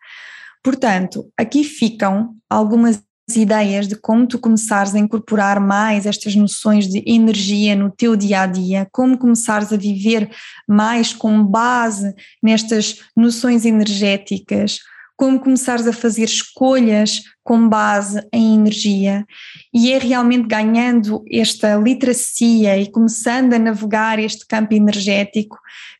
Portanto, 0.62 1.30
aqui 1.36 1.64
ficam 1.64 2.36
algumas 2.48 3.02
ideias 3.36 3.86
de 3.86 3.96
como 3.96 4.26
tu 4.26 4.38
começares 4.38 4.94
a 4.94 4.98
incorporar 4.98 5.60
mais 5.60 6.06
estas 6.06 6.34
noções 6.34 6.88
de 6.88 7.02
energia 7.06 7.76
no 7.76 7.90
teu 7.90 8.16
dia 8.16 8.42
a 8.42 8.46
dia, 8.46 8.88
como 8.90 9.18
começares 9.18 9.72
a 9.72 9.76
viver 9.76 10.30
mais 10.66 11.12
com 11.12 11.44
base 11.44 12.14
nestas 12.42 13.00
noções 13.16 13.64
energéticas, 13.64 14.78
como 15.16 15.40
começares 15.40 15.86
a 15.86 15.92
fazer 15.92 16.24
escolhas 16.24 17.22
com 17.42 17.68
base 17.68 18.24
em 18.32 18.54
energia, 18.54 19.26
e 19.74 19.90
é 19.90 19.98
realmente 19.98 20.46
ganhando 20.46 21.24
esta 21.30 21.74
literacia 21.76 22.78
e 22.78 22.90
começando 22.90 23.52
a 23.54 23.58
navegar 23.58 24.18
este 24.18 24.46
campo 24.46 24.74
energético 24.74 25.58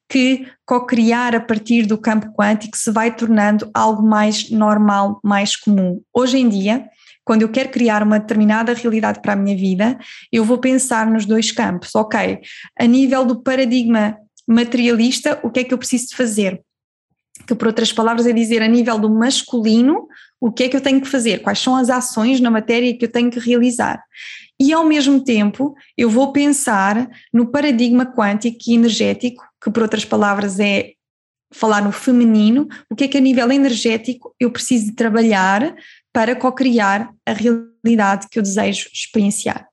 que 0.09 0.47
co-criar 0.65 1.35
a 1.35 1.41
partir 1.41 1.85
do 1.85 1.99
campo 1.99 2.33
quântico 2.33 2.77
se 2.77 2.91
vai 2.91 3.15
tornando 3.15 3.71
algo 3.75 4.03
mais 4.03 4.51
normal, 4.51 5.21
mais 5.23 5.57
comum. 5.57 6.01
Hoje 6.15 6.39
em 6.39 6.49
dia, 6.49 6.89
quando 7.29 7.43
eu 7.43 7.51
quero 7.51 7.69
criar 7.69 8.03
uma 8.03 8.19
determinada 8.19 8.73
realidade 8.73 9.21
para 9.21 9.35
a 9.35 9.37
minha 9.37 9.55
vida, 9.55 9.99
eu 10.33 10.47
vou 10.47 10.57
pensar 10.57 11.07
nos 11.07 11.27
dois 11.27 11.53
campos. 11.53 11.95
Ok, 11.95 12.41
a 12.81 12.87
nível 12.87 13.23
do 13.23 13.43
paradigma 13.43 14.17
materialista, 14.47 15.39
o 15.43 15.51
que 15.51 15.61
é 15.61 15.65
que 15.65 15.75
eu 15.75 15.77
preciso 15.77 16.17
fazer? 16.17 16.63
Que, 17.47 17.55
por 17.55 17.67
outras 17.67 17.93
palavras, 17.93 18.27
é 18.27 18.33
dizer 18.33 18.63
a 18.63 18.67
nível 18.67 18.99
do 18.99 19.11
masculino, 19.11 20.09
o 20.41 20.51
que 20.51 20.65
é 20.65 20.69
que 20.71 20.77
eu 20.79 20.81
tenho 20.81 21.03
que 21.03 21.07
fazer? 21.07 21.43
Quais 21.43 21.59
são 21.59 21.77
as 21.77 21.91
ações 21.91 22.41
na 22.41 22.51
matéria 22.51 22.97
que 22.97 23.05
eu 23.05 23.13
tenho 23.13 23.31
que 23.31 23.39
realizar? 23.39 24.03
E, 24.59 24.73
ao 24.73 24.87
mesmo 24.87 25.23
tempo, 25.23 25.75
eu 25.99 26.09
vou 26.09 26.33
pensar 26.33 27.11
no 27.31 27.51
paradigma 27.51 28.07
quântico 28.07 28.57
e 28.67 28.73
energético, 28.73 29.45
que, 29.63 29.71
por 29.71 29.83
outras 29.83 30.07
palavras, 30.07 30.59
é 30.59 30.93
falar 31.51 31.83
no 31.83 31.93
feminino, 31.93 32.69
o 32.91 32.95
que 32.95 33.05
é 33.05 33.09
que 33.09 33.19
a 33.19 33.21
nível 33.21 33.51
energético 33.51 34.35
eu 34.39 34.51
preciso 34.51 34.87
de 34.87 34.93
trabalhar 34.93 35.75
para 36.13 36.35
co-criar 36.35 37.11
a 37.27 37.33
realidade 37.33 38.29
que 38.31 38.39
eu 38.39 38.43
desejo 38.43 38.89
experienciar. 38.93 39.67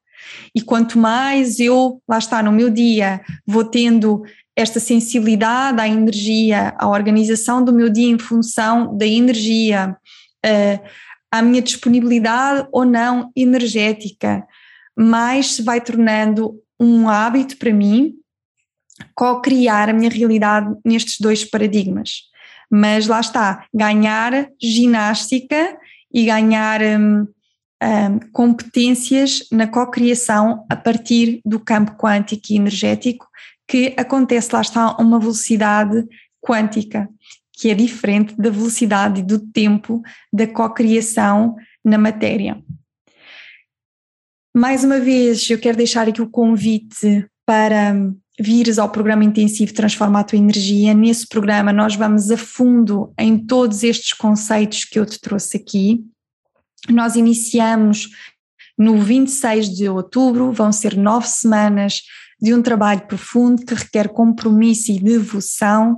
E 0.55 0.61
quanto 0.61 0.97
mais 0.97 1.59
eu, 1.59 2.01
lá 2.07 2.17
está, 2.17 2.41
no 2.41 2.51
meu 2.51 2.69
dia, 2.69 3.21
vou 3.45 3.63
tendo 3.63 4.23
esta 4.55 4.79
sensibilidade 4.79 5.81
à 5.81 5.87
energia, 5.87 6.73
à 6.77 6.87
organização 6.87 7.63
do 7.63 7.73
meu 7.73 7.89
dia 7.89 8.09
em 8.09 8.17
função 8.17 8.95
da 8.97 9.05
energia, 9.05 9.97
uh, 10.45 10.89
à 11.31 11.41
minha 11.41 11.61
disponibilidade 11.61 12.67
ou 12.71 12.85
não 12.85 13.31
energética, 13.35 14.45
mais 14.97 15.53
se 15.53 15.61
vai 15.61 15.81
tornando 15.81 16.55
um 16.79 17.09
hábito 17.09 17.57
para 17.57 17.73
mim 17.73 18.13
co-criar 19.13 19.89
a 19.89 19.93
minha 19.93 20.09
realidade 20.09 20.73
nestes 20.85 21.19
dois 21.19 21.43
paradigmas. 21.43 22.23
Mas 22.71 23.07
lá 23.07 23.19
está, 23.19 23.65
ganhar 23.73 24.49
ginástica 24.61 25.77
e 26.15 26.23
ganhar 26.23 26.81
um, 26.81 27.27
um, 27.83 28.19
competências 28.31 29.45
na 29.51 29.67
co-criação 29.67 30.65
a 30.69 30.75
partir 30.77 31.41
do 31.45 31.59
campo 31.59 31.97
quântico 31.97 32.45
e 32.49 32.55
energético 32.55 33.27
que 33.67 33.93
acontece, 33.97 34.49
lá 34.53 34.61
está, 34.61 34.95
a 34.97 35.01
uma 35.01 35.19
velocidade 35.19 36.07
quântica, 36.41 37.09
que 37.51 37.69
é 37.69 37.73
diferente 37.73 38.33
da 38.37 38.49
velocidade 38.49 39.21
do 39.21 39.39
tempo 39.39 40.01
da 40.31 40.47
co-criação 40.47 41.55
na 41.83 41.97
matéria. 41.97 42.63
Mais 44.55 44.85
uma 44.85 44.99
vez, 44.99 45.49
eu 45.49 45.59
quero 45.59 45.75
deixar 45.75 46.07
aqui 46.07 46.21
o 46.21 46.29
convite 46.29 47.27
para 47.45 47.93
vires 48.39 48.77
ao 48.77 48.89
programa 48.89 49.23
intensivo 49.23 49.73
Transforma 49.73 50.19
a 50.19 50.23
Tua 50.23 50.37
Energia. 50.37 50.93
Nesse 50.93 51.27
programa, 51.27 51.71
nós 51.71 51.95
vamos 51.95 52.29
a 52.29 52.37
fundo 52.37 53.13
em 53.17 53.37
todos 53.37 53.83
estes 53.83 54.13
conceitos 54.13 54.83
que 54.83 54.99
eu 54.99 55.05
te 55.05 55.19
trouxe 55.19 55.57
aqui. 55.57 56.03
Nós 56.89 57.15
iniciamos 57.15 58.09
no 58.77 58.99
26 58.99 59.69
de 59.69 59.87
outubro, 59.87 60.51
vão 60.51 60.71
ser 60.71 60.97
nove 60.97 61.27
semanas 61.27 62.01
de 62.41 62.53
um 62.53 62.61
trabalho 62.61 63.01
profundo 63.07 63.65
que 63.65 63.73
requer 63.73 64.09
compromisso 64.09 64.91
e 64.91 64.99
devoção. 64.99 65.97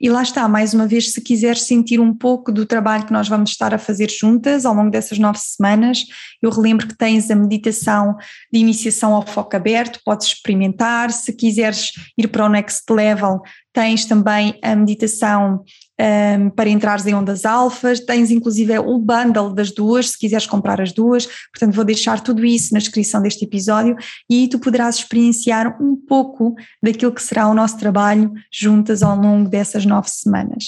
E 0.00 0.08
lá 0.08 0.22
está, 0.22 0.46
mais 0.48 0.74
uma 0.74 0.86
vez, 0.86 1.12
se 1.12 1.20
quiseres 1.20 1.62
sentir 1.62 2.00
um 2.00 2.14
pouco 2.14 2.52
do 2.52 2.66
trabalho 2.66 3.06
que 3.06 3.12
nós 3.12 3.28
vamos 3.28 3.50
estar 3.50 3.72
a 3.72 3.78
fazer 3.78 4.10
juntas 4.10 4.66
ao 4.66 4.74
longo 4.74 4.90
dessas 4.90 5.18
nove 5.18 5.38
semanas, 5.38 6.04
eu 6.42 6.50
relembro 6.50 6.86
que 6.86 6.96
tens 6.96 7.30
a 7.30 7.34
meditação 7.34 8.16
de 8.52 8.58
iniciação 8.58 9.14
ao 9.14 9.26
foco 9.26 9.56
aberto, 9.56 10.00
podes 10.04 10.28
experimentar. 10.28 11.10
Se 11.10 11.32
quiseres 11.32 11.92
ir 12.16 12.28
para 12.28 12.44
o 12.44 12.48
next 12.48 12.84
level, 12.92 13.40
tens 13.72 14.04
também 14.04 14.58
a 14.62 14.76
meditação 14.76 15.62
um, 16.00 16.50
para 16.50 16.68
entrares 16.68 17.06
em 17.06 17.14
ondas 17.14 17.44
alfas, 17.44 17.98
tens 18.00 18.30
inclusive 18.30 18.78
o 18.78 18.98
bundle 18.98 19.52
das 19.52 19.72
duas, 19.72 20.10
se 20.10 20.18
quiseres 20.18 20.46
comprar 20.46 20.80
as 20.80 20.92
duas, 20.92 21.26
portanto 21.52 21.74
vou 21.74 21.84
deixar 21.84 22.20
tudo 22.20 22.44
isso 22.44 22.72
na 22.72 22.78
descrição 22.78 23.20
deste 23.20 23.44
episódio 23.44 23.96
e 24.30 24.48
tu 24.48 24.58
poderás 24.58 24.96
experienciar 24.96 25.76
um 25.82 25.96
pouco 25.96 26.54
daquilo 26.82 27.12
que 27.12 27.22
será 27.22 27.48
o 27.48 27.54
nosso 27.54 27.78
trabalho 27.78 28.32
juntas 28.52 29.02
ao 29.02 29.16
longo 29.16 29.48
dessas 29.48 29.84
nove 29.84 30.08
semanas. 30.08 30.64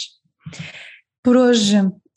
Por 1.22 1.36
hoje 1.36 1.76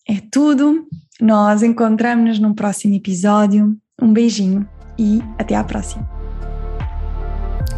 é 0.09 0.19
tudo, 0.31 0.87
nós 1.21 1.61
encontramos-nos 1.61 2.39
num 2.39 2.53
próximo 2.53 2.95
episódio, 2.95 3.77
um 4.01 4.11
beijinho 4.11 4.67
e 4.97 5.21
até 5.37 5.55
à 5.55 5.63
próxima. 5.63 6.09